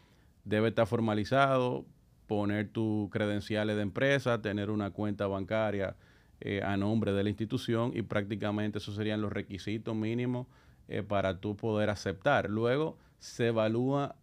[0.43, 1.85] debe estar formalizado,
[2.27, 5.95] poner tus credenciales de empresa, tener una cuenta bancaria
[6.41, 10.45] eh, a nombre de la institución y prácticamente esos serían los requisitos mínimos
[11.07, 12.49] para tú poder aceptar.
[12.49, 14.15] Luego se evalúa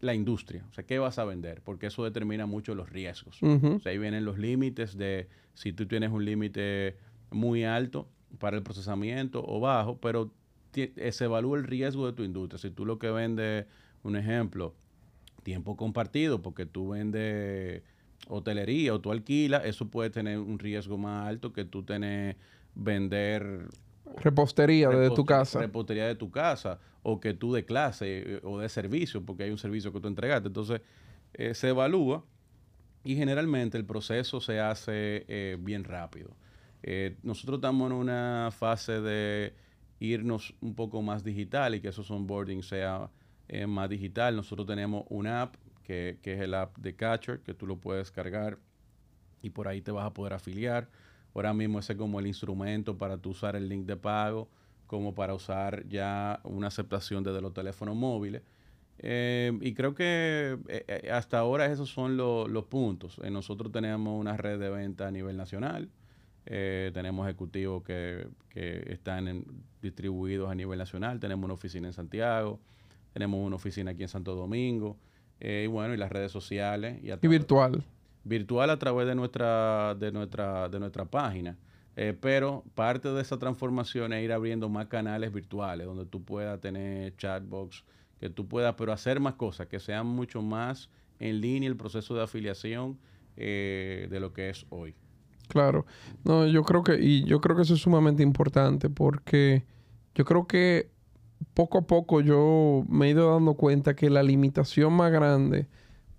[0.00, 1.62] la industria, o sea, ¿qué vas a vender?
[1.62, 3.40] Porque eso determina mucho los riesgos.
[3.42, 6.96] o sea, ahí vienen los límites de si tú tienes un límite
[7.30, 8.08] muy alto
[8.38, 10.30] para el procesamiento o bajo, pero
[10.74, 12.58] eh, se evalúa el riesgo de tu industria.
[12.58, 13.66] Si tú lo que vendes,
[14.02, 14.74] un ejemplo,
[15.42, 17.82] tiempo compartido, porque tú vendes
[18.28, 22.36] hotelería o tú alquilas, eso puede tener un riesgo más alto que tú tener
[22.74, 23.68] vender
[24.16, 25.60] Repostería de tu casa.
[25.60, 26.78] Repostería de tu casa.
[27.02, 30.08] O que tú de clase eh, o de servicio, porque hay un servicio que tú
[30.08, 30.48] entregaste.
[30.48, 30.82] Entonces,
[31.34, 32.24] eh, se evalúa
[33.04, 36.30] y generalmente el proceso se hace eh, bien rápido.
[37.22, 39.54] Nosotros estamos en una fase de
[39.98, 43.10] irnos un poco más digital y que esos onboarding sea
[43.68, 44.36] más digital.
[44.36, 48.10] Nosotros tenemos una app que, que es el app de Catcher, que tú lo puedes
[48.10, 48.58] cargar
[49.42, 50.88] y por ahí te vas a poder afiliar
[51.34, 54.48] Ahora mismo ese es como el instrumento para tú usar el link de pago,
[54.86, 58.42] como para usar ya una aceptación desde los teléfonos móviles.
[58.98, 63.18] Eh, y creo que eh, eh, hasta ahora esos son los puntos.
[63.30, 65.88] nosotros tenemos una red de venta a nivel nacional.
[66.44, 69.44] Tenemos ejecutivos que, están
[69.80, 71.20] distribuidos a nivel nacional.
[71.20, 72.60] Tenemos una oficina en Santiago.
[73.12, 74.96] Tenemos una oficina aquí en Santo Domingo.
[75.40, 76.98] y bueno, y las redes sociales.
[77.02, 77.84] Y, y virtual
[78.24, 81.56] virtual a través de nuestra, de nuestra, de nuestra página.
[81.96, 86.60] Eh, pero parte de esa transformación es ir abriendo más canales virtuales donde tú puedas
[86.60, 87.84] tener chatbox,
[88.18, 90.88] que tú puedas, pero hacer más cosas, que sean mucho más
[91.18, 92.98] en línea el proceso de afiliación
[93.36, 94.94] eh, de lo que es hoy.
[95.50, 95.84] Claro.
[96.24, 99.64] No, yo creo que, y yo creo que eso es sumamente importante porque
[100.14, 100.90] yo creo que
[101.54, 105.66] poco a poco yo me he ido dando cuenta que la limitación más grande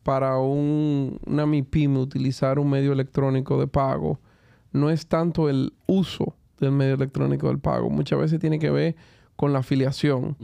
[0.04, 4.20] para un, una MIPYME utilizar un medio electrónico de pago
[4.72, 7.90] no es tanto el uso del medio electrónico del pago.
[7.90, 8.96] Muchas veces tiene que ver
[9.36, 10.38] con la afiliación.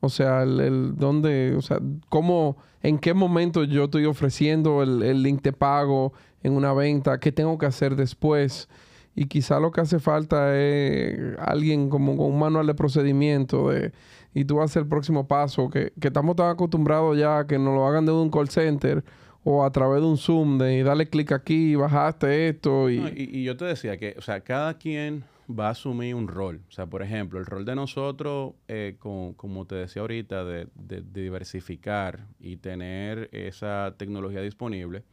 [0.00, 5.02] O sea, el, el dónde, o sea, cómo, en qué momento yo estoy ofreciendo el,
[5.02, 6.12] el, link de pago
[6.44, 8.68] en una venta, qué tengo que hacer después.
[9.16, 13.92] Y quizá lo que hace falta es alguien como con un manual de procedimiento de
[14.34, 17.86] y tú haces el próximo paso, que, estamos tan acostumbrados ya a que nos lo
[17.86, 19.04] hagan de un call center
[19.44, 22.90] o a través de un Zoom, de darle clic aquí, bajaste esto.
[22.90, 23.00] Y...
[23.16, 26.62] y, yo te decía que, o sea, cada quien va a asumir un rol.
[26.68, 30.66] O sea, por ejemplo, el rol de nosotros, eh, como te decía ahorita, de,
[31.12, 35.04] diversificar y tener esa tecnología disponible,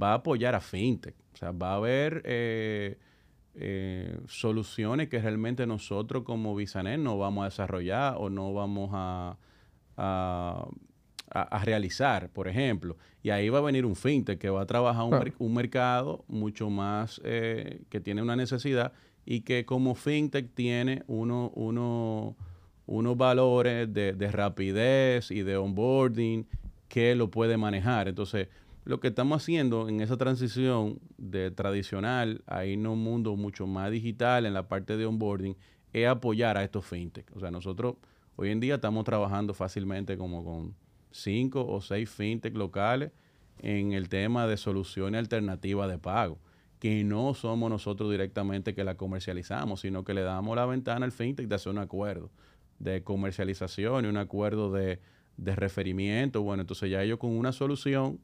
[0.00, 1.14] va a apoyar a FinTech.
[1.34, 2.22] O sea, va a haber...
[2.24, 2.98] Eh,
[3.54, 9.36] eh, soluciones que realmente nosotros como Bisanet no vamos a desarrollar o no vamos a,
[9.96, 10.68] a,
[11.62, 12.96] realizar, por ejemplo.
[13.22, 15.04] Y ahí va a venir un fintech que va a trabajar
[15.38, 18.92] un, mercado mucho más eh, que tiene una necesidad
[19.26, 22.36] y que como fintech tiene uno, uno,
[22.86, 26.46] unos valores de, de rapidez y de onboarding
[26.88, 28.08] que lo puede manejar.
[28.08, 28.48] Entonces,
[28.84, 33.66] lo que estamos haciendo en esa transición de tradicional a irnos a un mundo mucho
[33.66, 35.56] más digital en la parte de onboarding
[35.92, 37.30] es apoyar a estos fintech.
[37.36, 37.96] O sea, nosotros
[38.36, 40.74] hoy en día estamos trabajando fácilmente como con
[41.10, 43.12] cinco o seis fintech locales
[43.58, 46.38] en el tema de soluciones alternativas de pago,
[46.80, 51.12] que no somos nosotros directamente que la comercializamos, sino que le damos la ventana al
[51.12, 52.30] fintech de hacer un acuerdo
[52.80, 54.98] de comercialización y un acuerdo de,
[55.36, 56.42] de referimiento.
[56.42, 58.18] Bueno, entonces ya ellos con una solución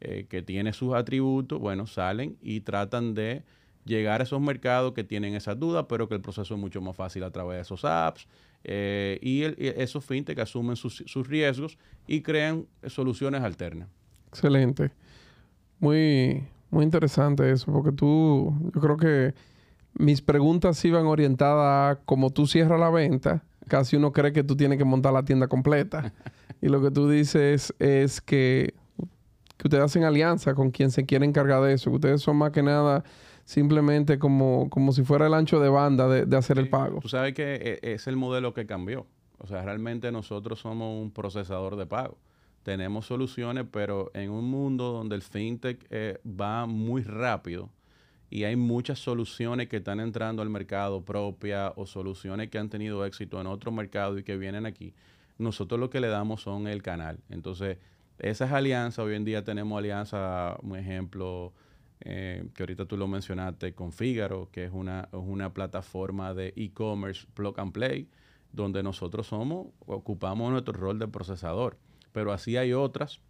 [0.00, 3.42] eh, que tiene sus atributos, bueno, salen y tratan de
[3.84, 6.96] llegar a esos mercados que tienen esas dudas, pero que el proceso es mucho más
[6.96, 8.26] fácil a través de esos apps.
[8.64, 9.42] Eh, y,
[9.80, 13.88] esos fintech asumen sus, riesgos y crean soluciones alternas.
[14.28, 14.90] Excelente.
[15.78, 19.34] Muy, muy interesante eso, porque tú, yo creo que
[19.94, 23.44] mis preguntas iban orientadas a cómo tú cierras la venta.
[23.68, 26.12] Casi uno cree que tú tienes que montar la tienda completa.
[26.62, 28.74] y lo que tú dices es que
[29.64, 32.50] que ustedes hacen alianza con quien se quiere encargar de eso, que ustedes son más
[32.50, 33.02] que nada
[33.46, 37.00] simplemente como, como si fuera el ancho de banda de, hacer el pago.
[37.00, 39.06] Tú sabes que eh, es el modelo que cambió.
[39.38, 42.18] O sea, realmente nosotros somos un procesador de pago.
[42.62, 47.70] Tenemos soluciones, pero en un mundo donde el fintech eh, va muy rápido
[48.28, 53.06] y hay muchas soluciones que están entrando al mercado propia o soluciones que han tenido
[53.06, 54.92] éxito en otro mercado y que vienen aquí,
[55.38, 57.20] nosotros lo que le damos son el canal.
[57.30, 57.78] Entonces,
[58.18, 61.52] esas alianzas, hoy en día tenemos alianza, un ejemplo,
[62.00, 67.26] eh, que ahorita tú lo mencionaste, con Figaro, que es una, una plataforma de e-commerce
[67.34, 68.08] plug and play
[68.54, 71.76] donde nosotros somos, ocupamos nuestro rol de procesador.
[72.12, 73.20] Pero así hay otras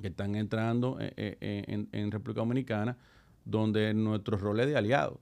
[0.00, 2.96] que están entrando eh, eh, en, República Dominicana,
[3.44, 5.20] donde nuestro rol es de aliado,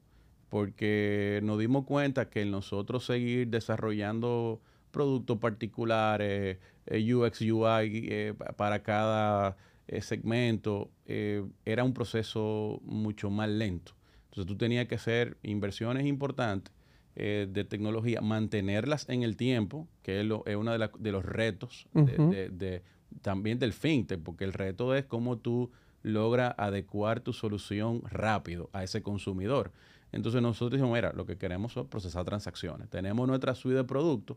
[0.49, 4.61] porque nos dimos cuenta que nosotros seguir desarrollando
[4.91, 9.57] productos particulares, UX, UI para cada
[10.01, 13.93] segmento, era un proceso mucho más lento.
[14.26, 16.72] Entonces tú tenías que hacer inversiones importantes
[17.16, 20.26] eh, de tecnología, mantenerlas en el tiempo, que es,
[20.57, 22.82] uno de, los retos de,
[23.22, 25.72] también del fintech, porque el reto es cómo tú
[26.05, 29.72] logras adecuar tu solución rápido a ese consumidor.
[30.12, 32.89] Entonces nosotros dijimos, mira, lo que queremos es procesar transacciones.
[32.89, 34.36] Tenemos nuestra suite de productos,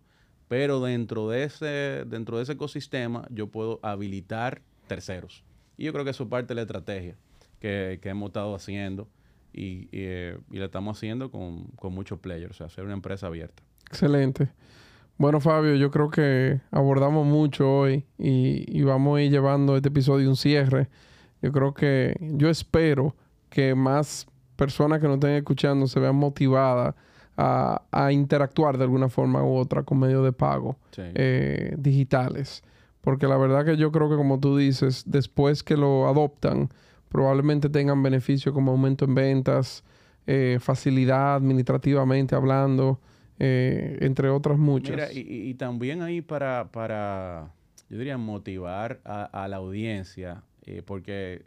[0.51, 5.45] pero dentro de ese, dentro de ese ecosistema yo puedo habilitar terceros.
[5.77, 7.15] Y yo creo que eso es parte de la estrategia
[7.61, 9.07] que, que hemos estado haciendo
[9.53, 13.27] y, eh, y, lo estamos haciendo con, con muchos players, o sea, ser una empresa
[13.27, 13.63] abierta.
[13.87, 14.49] Excelente.
[15.17, 19.87] Bueno, Fabio, yo creo que abordamos mucho hoy y, y, vamos a ir llevando este
[19.87, 20.89] episodio un cierre.
[21.41, 23.15] Yo creo que, yo espero
[23.49, 24.27] que más
[24.57, 26.93] personas que nos estén escuchando se vean motivadas
[27.43, 32.63] a, a interactuar de alguna forma u otra con medios de pago eh, digitales.
[33.01, 36.69] Porque la verdad que yo creo que, como tú dices, después que lo adoptan,
[37.09, 39.83] probablemente tengan beneficio como aumento en ventas,
[40.27, 42.99] eh, facilidad administrativamente hablando,
[43.39, 44.91] eh, entre otras muchas.
[44.91, 47.51] Mira, y, también ahí para, para,
[47.89, 50.43] yo diría, motivar a, la audiencia,
[50.85, 51.43] porque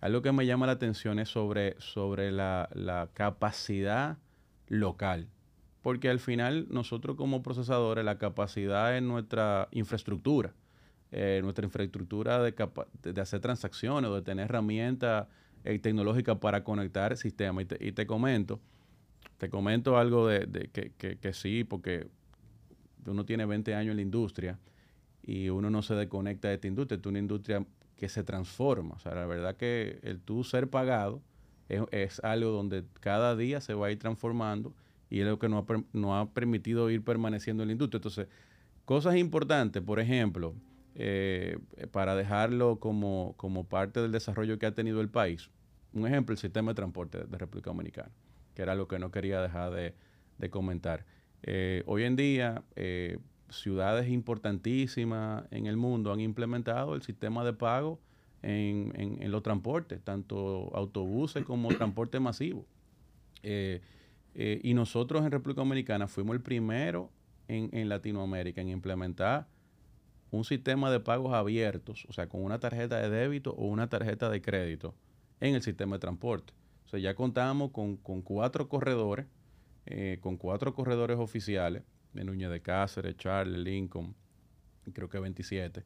[0.00, 4.18] algo que me llama la atención es sobre, sobre la, la capacidad
[4.68, 5.28] local.
[5.82, 10.54] Porque al final nosotros como procesadores, la capacidad es nuestra infraestructura.
[11.14, 12.54] Eh, nuestra infraestructura de,
[13.02, 15.28] de, hacer transacciones o de tener herramientas
[15.62, 17.66] eh, tecnológicas para conectar sistemas.
[17.80, 18.60] Y te, comento,
[19.36, 22.08] te comento algo de, que, que, sí, porque
[23.04, 24.58] uno tiene 20 años en la industria
[25.22, 26.98] y uno no se desconecta de esta industria.
[26.98, 28.94] Es una industria que se transforma.
[28.94, 31.20] O sea, la verdad que el tú ser pagado
[31.90, 34.74] es, algo donde cada día se va a ir transformando
[35.10, 37.98] y es lo que nos ha, ha permitido ir permaneciendo en la industria.
[37.98, 38.28] Entonces,
[38.84, 40.54] cosas importantes, por ejemplo,
[40.94, 41.58] eh,
[41.90, 45.50] para dejarlo como, parte del desarrollo que ha tenido el país.
[45.94, 48.10] Un ejemplo, el sistema de transporte de República Dominicana,
[48.54, 49.94] que era lo que no quería dejar de,
[50.50, 51.06] comentar.
[51.44, 53.18] Eh, hoy en día, eh,
[53.48, 58.00] ciudades importantísimas en el mundo han implementado el sistema de pago
[58.42, 62.66] en, en, los transportes, tanto autobuses como transporte masivo.
[63.42, 67.10] y nosotros en República Dominicana fuimos el primero
[67.48, 69.46] en, en Latinoamérica en implementar
[70.32, 74.30] un sistema de pagos abiertos, o sea, con una tarjeta de débito o una tarjeta
[74.30, 74.94] de crédito
[75.40, 76.54] en el sistema de transporte.
[76.86, 79.26] O sea, ya contamos con, cuatro corredores,
[79.84, 81.82] eh, con cuatro corredores oficiales,
[82.14, 84.14] de Núñez de Cáceres, Charles, Lincoln,
[84.92, 85.84] creo que 27,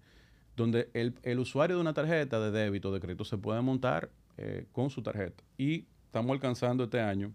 [0.57, 4.67] donde el, usuario de una tarjeta de débito o de crédito se puede montar eh,
[4.73, 5.45] con su tarjeta.
[5.59, 7.33] Y estamos alcanzando este año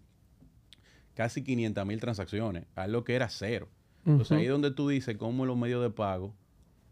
[1.14, 3.68] casi 500 mil transacciones, algo que era cero.
[4.04, 6.34] Entonces ahí es donde tú dices cómo los medios de pago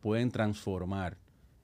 [0.00, 1.18] pueden transformar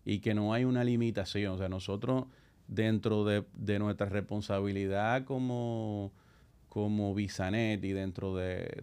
[0.05, 1.55] y que no hay una limitación.
[1.55, 2.25] O sea, nosotros
[2.67, 6.13] dentro de, nuestra responsabilidad como,
[6.69, 8.83] como Bisanet y dentro de,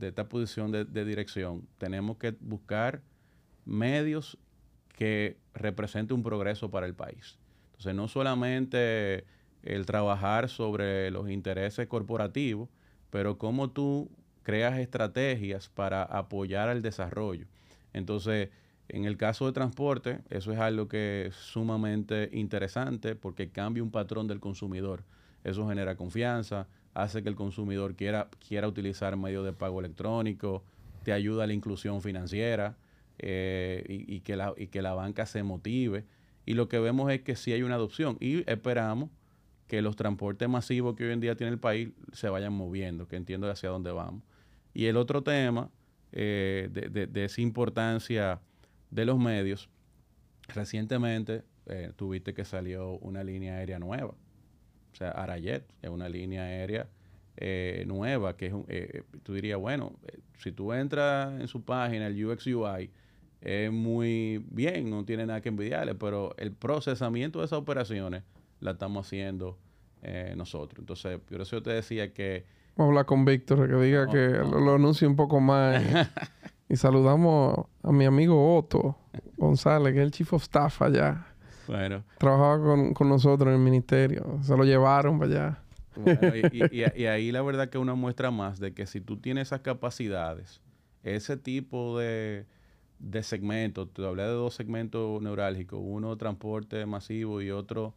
[0.00, 3.02] esta posición de, dirección, tenemos que buscar
[3.64, 4.38] medios
[5.00, 7.38] que representen un progreso para el país.
[7.68, 9.24] Entonces, no solamente
[9.62, 12.68] el trabajar sobre los intereses corporativos,
[13.08, 14.10] pero cómo tú
[14.42, 17.46] creas estrategias para apoyar al desarrollo.
[17.94, 18.50] Entonces,
[18.88, 23.90] en el caso de transporte, eso es algo que es sumamente interesante porque cambia un
[23.90, 25.02] patrón del consumidor.
[25.44, 30.62] Eso genera confianza, hace que el consumidor quiera, quiera utilizar medios de pago electrónico,
[31.04, 32.76] te ayuda a la inclusión financiera
[33.22, 36.04] eh, y, que la, y que la banca se motive.
[36.46, 39.10] Y lo que vemos es que sí hay una adopción y esperamos
[39.68, 43.16] que los transportes masivos que hoy en día tiene el país se vayan moviendo, que
[43.16, 44.22] entiendo hacia dónde vamos.
[44.74, 45.70] Y el otro tema
[46.12, 48.40] eh, de, de esa importancia
[48.90, 49.68] de los medios,
[50.48, 54.14] recientemente eh, tuviste que salió una línea aérea nueva.
[54.92, 56.88] O sea, Arayet es una línea aérea
[57.36, 59.92] eh, nueva que es eh, tú dirías, bueno,
[60.38, 62.90] si tú entras en su página, el UX UI,
[63.40, 68.22] es muy bien, no tiene nada que envidiarle, pero el procesamiento de esas operaciones
[68.60, 69.58] la estamos haciendo
[70.34, 70.78] nosotros.
[70.80, 72.46] Entonces, por eso yo te decía que...
[72.76, 75.82] Vamos a hablar con Víctor, que diga que Lo, lo, anuncie un poco más.
[76.68, 78.96] y saludamos a mi amigo Otto
[79.36, 81.26] González, que es el Chief of Staff allá.
[81.66, 82.02] Bueno.
[82.18, 84.38] Trabajaba con, con nosotros en el ministerio.
[84.42, 85.62] Se lo llevaron para allá.
[85.96, 89.48] Bueno, y, y, ahí la verdad que una muestra más de que si tú tienes
[89.48, 90.60] esas capacidades,
[91.02, 92.46] ese tipo de,
[93.00, 97.94] de segmentos, te hablé de dos segmentos neurálgicos, uno transporte masivo y otro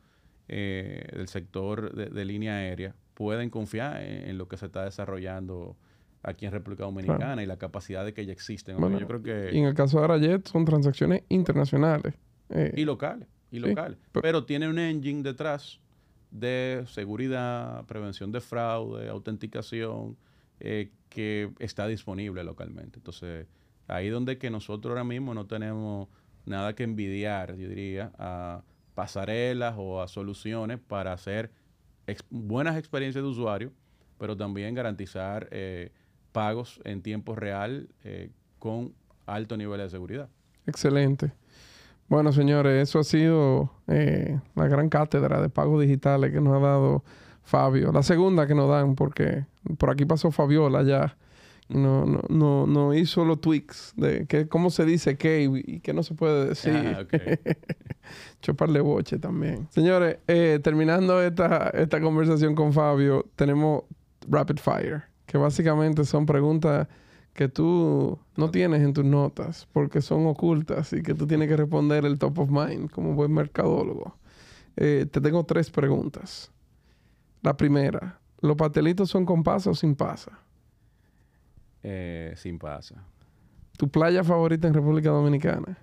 [0.48, 5.76] eh, del sector de, línea aérea, pueden confiar en, lo que se está desarrollando
[6.24, 8.78] aquí en República Dominicana y la capacidad de que ya existen.
[8.78, 9.50] yo creo que...
[9.54, 12.14] Y en el caso de Arayet son transacciones internacionales.
[12.50, 13.98] Eh, y locales y local.
[14.22, 15.80] Pero, tiene un engine detrás
[16.32, 20.18] de seguridad, prevención de fraude, autenticación,
[20.60, 22.98] eh, que está disponible localmente.
[22.98, 23.46] Entonces,
[23.88, 26.08] ahí donde que nosotros ahora mismo no tenemos
[26.46, 28.64] nada que envidiar, yo diría, a
[28.96, 31.52] pasarelas o a soluciones para hacer
[32.30, 33.72] buenas experiencias de usuario,
[34.18, 35.92] pero también garantizar eh,
[36.32, 38.30] pagos en tiempo real eh,
[38.60, 38.94] con
[39.26, 40.30] alto nivel de seguridad.
[40.66, 41.32] Excelente.
[42.10, 46.60] Bueno, señores, eso ha sido eh, la gran cátedra de pagos digitales que nos ha
[46.60, 47.04] dado
[47.44, 47.92] Fabio.
[47.92, 49.46] La segunda que nos dan, porque
[49.78, 51.18] por aquí pasó Fabiola ya.
[51.70, 55.94] No, no, no, no hizo los tweaks de que, cómo se dice qué y, qué
[55.94, 56.74] no se puede decir.
[56.76, 57.40] Ah, okay.
[58.42, 59.68] Choparle boche también.
[59.72, 63.84] Señores, eh, terminando esta, esta conversación con Fabio, tenemos
[64.28, 66.88] Rapid Fire, que básicamente son preguntas
[67.34, 71.58] que tú no tienes en tus notas porque son ocultas y que tú tienes que
[71.58, 74.18] responder el top of mind como buen mercadólogo.
[74.76, 76.52] Eh, te tengo tres preguntas.
[77.42, 80.43] La primera, ¿los pastelitos son con pasa o sin pasa?
[81.84, 83.04] Eh, sin pasa.
[83.78, 85.78] ¿Tu playa favorita en República Dominicana?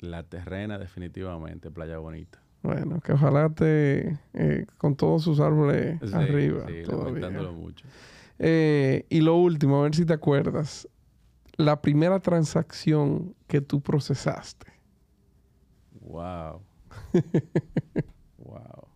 [0.00, 2.40] La terrena, definitivamente, playa bonita.
[2.62, 6.66] Bueno, que ojalá te eh, con todos sus árboles arriba.
[6.66, 7.86] Sí, lamentándolo mucho.
[8.38, 10.88] Eh, y lo último, a ver si te acuerdas.
[11.56, 14.72] La primera transacción que tú procesaste.
[16.00, 16.62] Wow.
[18.38, 18.88] wow.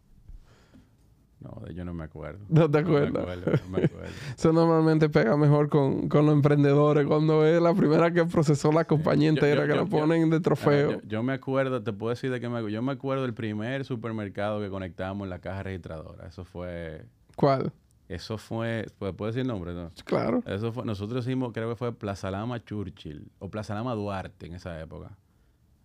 [1.39, 2.45] No, yo no me acuerdo.
[2.49, 3.12] ¿No te acuerdas?
[3.12, 4.09] No me acuerdo, no me acuerdo.
[4.37, 8.84] Eso normalmente pega mejor con, con, los emprendedores cuando es la primera que procesó la
[8.84, 11.03] compañía entera, que la ponen de trofeo.
[11.03, 12.70] yo, me acuerdo, te puedo decir de qué me acuerdo.
[12.70, 16.26] Yo me acuerdo del primer supermercado que conectamos en la caja registradora.
[16.26, 17.05] Eso fue...
[17.37, 17.72] ¿Cuál?
[18.09, 19.74] Eso fue, ¿puedo decir el nombre?
[19.74, 19.91] No?
[20.05, 20.43] Claro.
[20.47, 24.55] Eso fue, nosotros hicimos, creo que fue Plaza Lama Churchill o Plaza Lama Duarte en
[24.55, 25.16] esa época.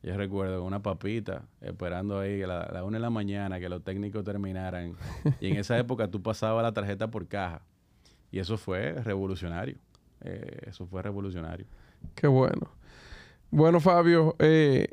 [0.04, 4.24] Yo recuerdo una papita esperando ahí a la, una de la mañana que los técnicos
[4.24, 4.96] terminaran.
[5.40, 7.62] y en esa época tú pasabas la tarjeta por caja.
[8.32, 9.78] Y eso fue revolucionario.
[10.22, 11.68] Eh, eso fue revolucionario.
[12.16, 12.72] Qué bueno.
[13.52, 14.88] Bueno, Fabio, eh,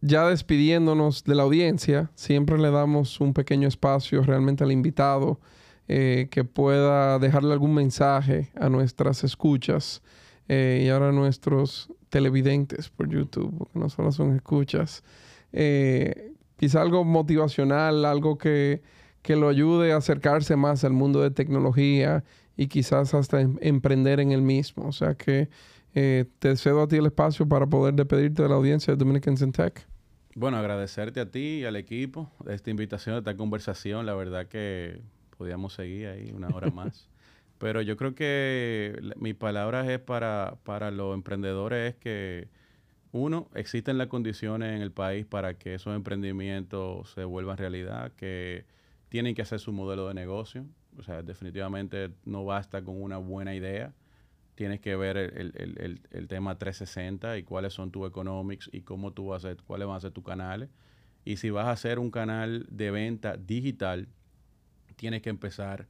[0.00, 5.40] ya despidiéndonos de la audiencia, siempre le damos un pequeño espacio realmente al invitado
[5.88, 10.02] eh, que pueda dejarle algún mensaje a nuestras escuchas
[10.48, 15.02] y ahora a nuestros televidentes por YouTube, porque no solo son escuchas.
[15.52, 18.82] Eh, quizá algo motivacional, algo que,
[19.22, 22.24] que, lo ayude a acercarse más al mundo de tecnología
[22.56, 24.86] y quizás hasta em, emprender en el mismo.
[24.86, 25.48] O sea que
[25.92, 29.52] te cedo a ti el espacio para poder despedirte de la audiencia de Dominicans in
[29.52, 29.86] Tech.
[30.34, 34.04] Bueno, agradecerte a ti y al equipo de esta invitación, de esta conversación.
[34.04, 35.00] La verdad que
[35.38, 37.08] podíamos seguir ahí una hora más.
[37.58, 42.48] Pero yo creo que mi palabra es para, para los emprendedores es que,
[43.12, 48.66] uno, existen las condiciones en el país para que esos emprendimientos se vuelvan realidad, que
[49.08, 50.66] tienen que hacer su modelo de negocio.
[50.98, 53.94] O sea, definitivamente no basta con una buena idea.
[54.54, 58.82] Tienes que ver el, el, el, el tema 360 y cuáles son tus economics y
[58.82, 60.68] cómo tú vas a hacer, cuáles van a ser tus canales.
[61.24, 64.08] Y si vas a hacer un canal de venta digital,
[64.96, 65.86] tienes que empezar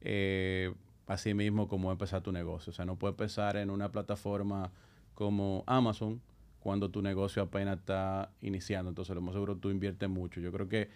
[0.00, 0.72] eh,
[1.10, 2.70] así mismo como empezar tu negocio.
[2.70, 4.70] O sea, no puedes empezar en una plataforma
[5.14, 6.22] como Amazon
[6.60, 8.90] cuando tu negocio apenas está iniciando.
[8.90, 10.40] Entonces, lo más seguro tú inviertes mucho.
[10.40, 10.88] Yo creo que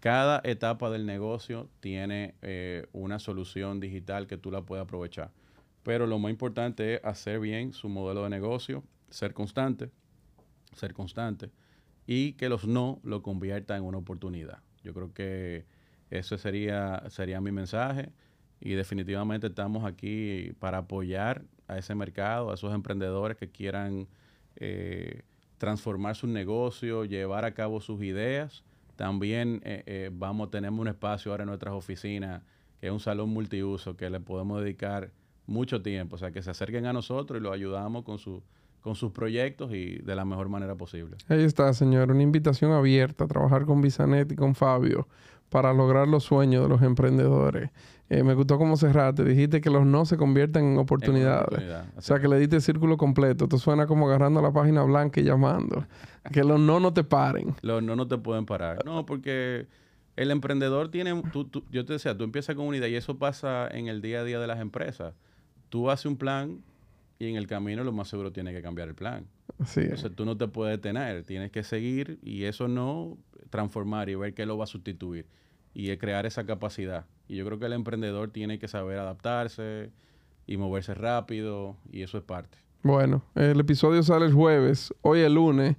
[0.00, 5.30] cada etapa del negocio tiene eh, una solución digital que tú la puedes aprovechar.
[5.82, 9.90] Pero lo más importante es hacer bien su modelo de negocio, ser constante,
[10.74, 11.50] ser constante
[12.06, 14.58] y que los no lo convierta en una oportunidad.
[14.82, 15.64] Yo creo que
[16.10, 18.12] ese sería, sería mi mensaje
[18.64, 24.08] y definitivamente estamos aquí para apoyar a ese mercado, a esos emprendedores que quieran
[24.56, 25.22] eh,
[25.58, 28.64] transformar su negocio, llevar a cabo sus ideas,
[28.96, 32.42] También eh, eh, vamos, tenemos un espacio ahora en nuestras oficinas,
[32.80, 35.10] que es un salón multiuso, que le podemos dedicar
[35.46, 36.14] mucho tiempo.
[36.14, 38.42] O sea, que se acerquen a nosotros y los ayudamos con, su,
[38.80, 41.16] con sus proyectos y de la mejor manera posible.
[41.28, 42.10] Ahí está, señor.
[42.12, 45.08] Una invitación abierta a trabajar con Bisanet y con Fabio
[45.48, 47.70] para lograr los sueños de los emprendedores.
[48.10, 49.24] Eh, me gustó cómo cerraste.
[49.24, 51.62] Dijiste que los no se convierten en oportunidades.
[51.96, 53.44] o sea, que le diste el círculo completo.
[53.44, 55.86] Esto suena como agarrando la página blanca y llamando.
[56.32, 57.54] que los no no te paren.
[57.62, 58.84] Los no no te pueden parar.
[58.84, 59.66] No, porque
[60.16, 61.22] el emprendedor tiene...
[61.70, 64.24] yo te decía, tú empiezas con una idea y eso pasa en el día a
[64.24, 65.14] día de las empresas.
[65.70, 66.62] Tú haces un plan
[67.18, 69.26] y en el camino lo más seguro tiene que cambiar el plan.
[69.58, 71.24] Entonces tú no te puedes detener.
[71.24, 73.18] Tienes que seguir y eso no
[73.50, 75.26] transformar y ver qué lo va a sustituir
[75.74, 77.06] y crear esa capacidad.
[77.28, 79.90] Y yo creo que el emprendedor tiene que saber adaptarse
[80.46, 82.58] y moverse rápido y eso es parte.
[82.82, 85.76] Bueno, el episodio sale el jueves, hoy el lunes.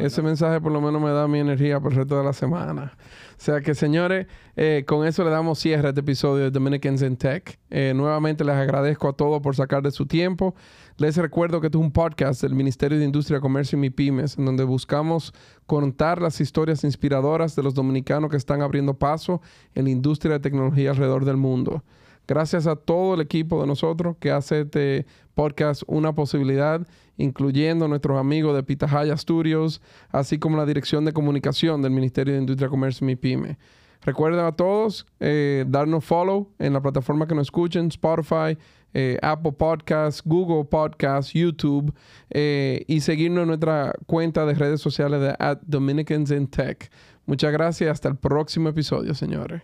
[0.00, 2.92] Ese mensaje por lo menos me da mi energía por el resto de la semana.
[3.32, 4.26] O sea que, señores,
[4.56, 7.58] eh, con eso le damos cierre a este episodio de Dominicans in Tech.
[7.70, 10.54] Eh, nuevamente les agradezco a todos por sacar de su tiempo.
[10.96, 14.44] Les recuerdo que este es un podcast del Ministerio de Industria, Comercio y MIPIMES, en
[14.44, 15.34] donde buscamos
[15.66, 19.40] contar las historias inspiradoras de los dominicanos que están abriendo paso
[19.74, 21.82] en la industria de tecnología alrededor del mundo.
[22.26, 28.18] Gracias a todo el equipo de nosotros que hace este podcast una posibilidad, incluyendo nuestros
[28.18, 33.04] amigos de Pitahaya Studios, así como la Dirección de Comunicación del Ministerio de Industria, Comercio
[33.04, 33.58] y MIPYME.
[34.04, 38.58] Recuerden a todos eh, darnos follow en la plataforma que nos escuchen, Spotify,
[38.94, 41.94] eh, Apple Podcasts, Google Podcasts, YouTube
[42.30, 46.90] eh, y seguirnos en nuestra cuenta de redes sociales de at Dominicans in Tech.
[47.26, 47.90] Muchas gracias.
[47.90, 49.62] Hasta el próximo episodio, señores.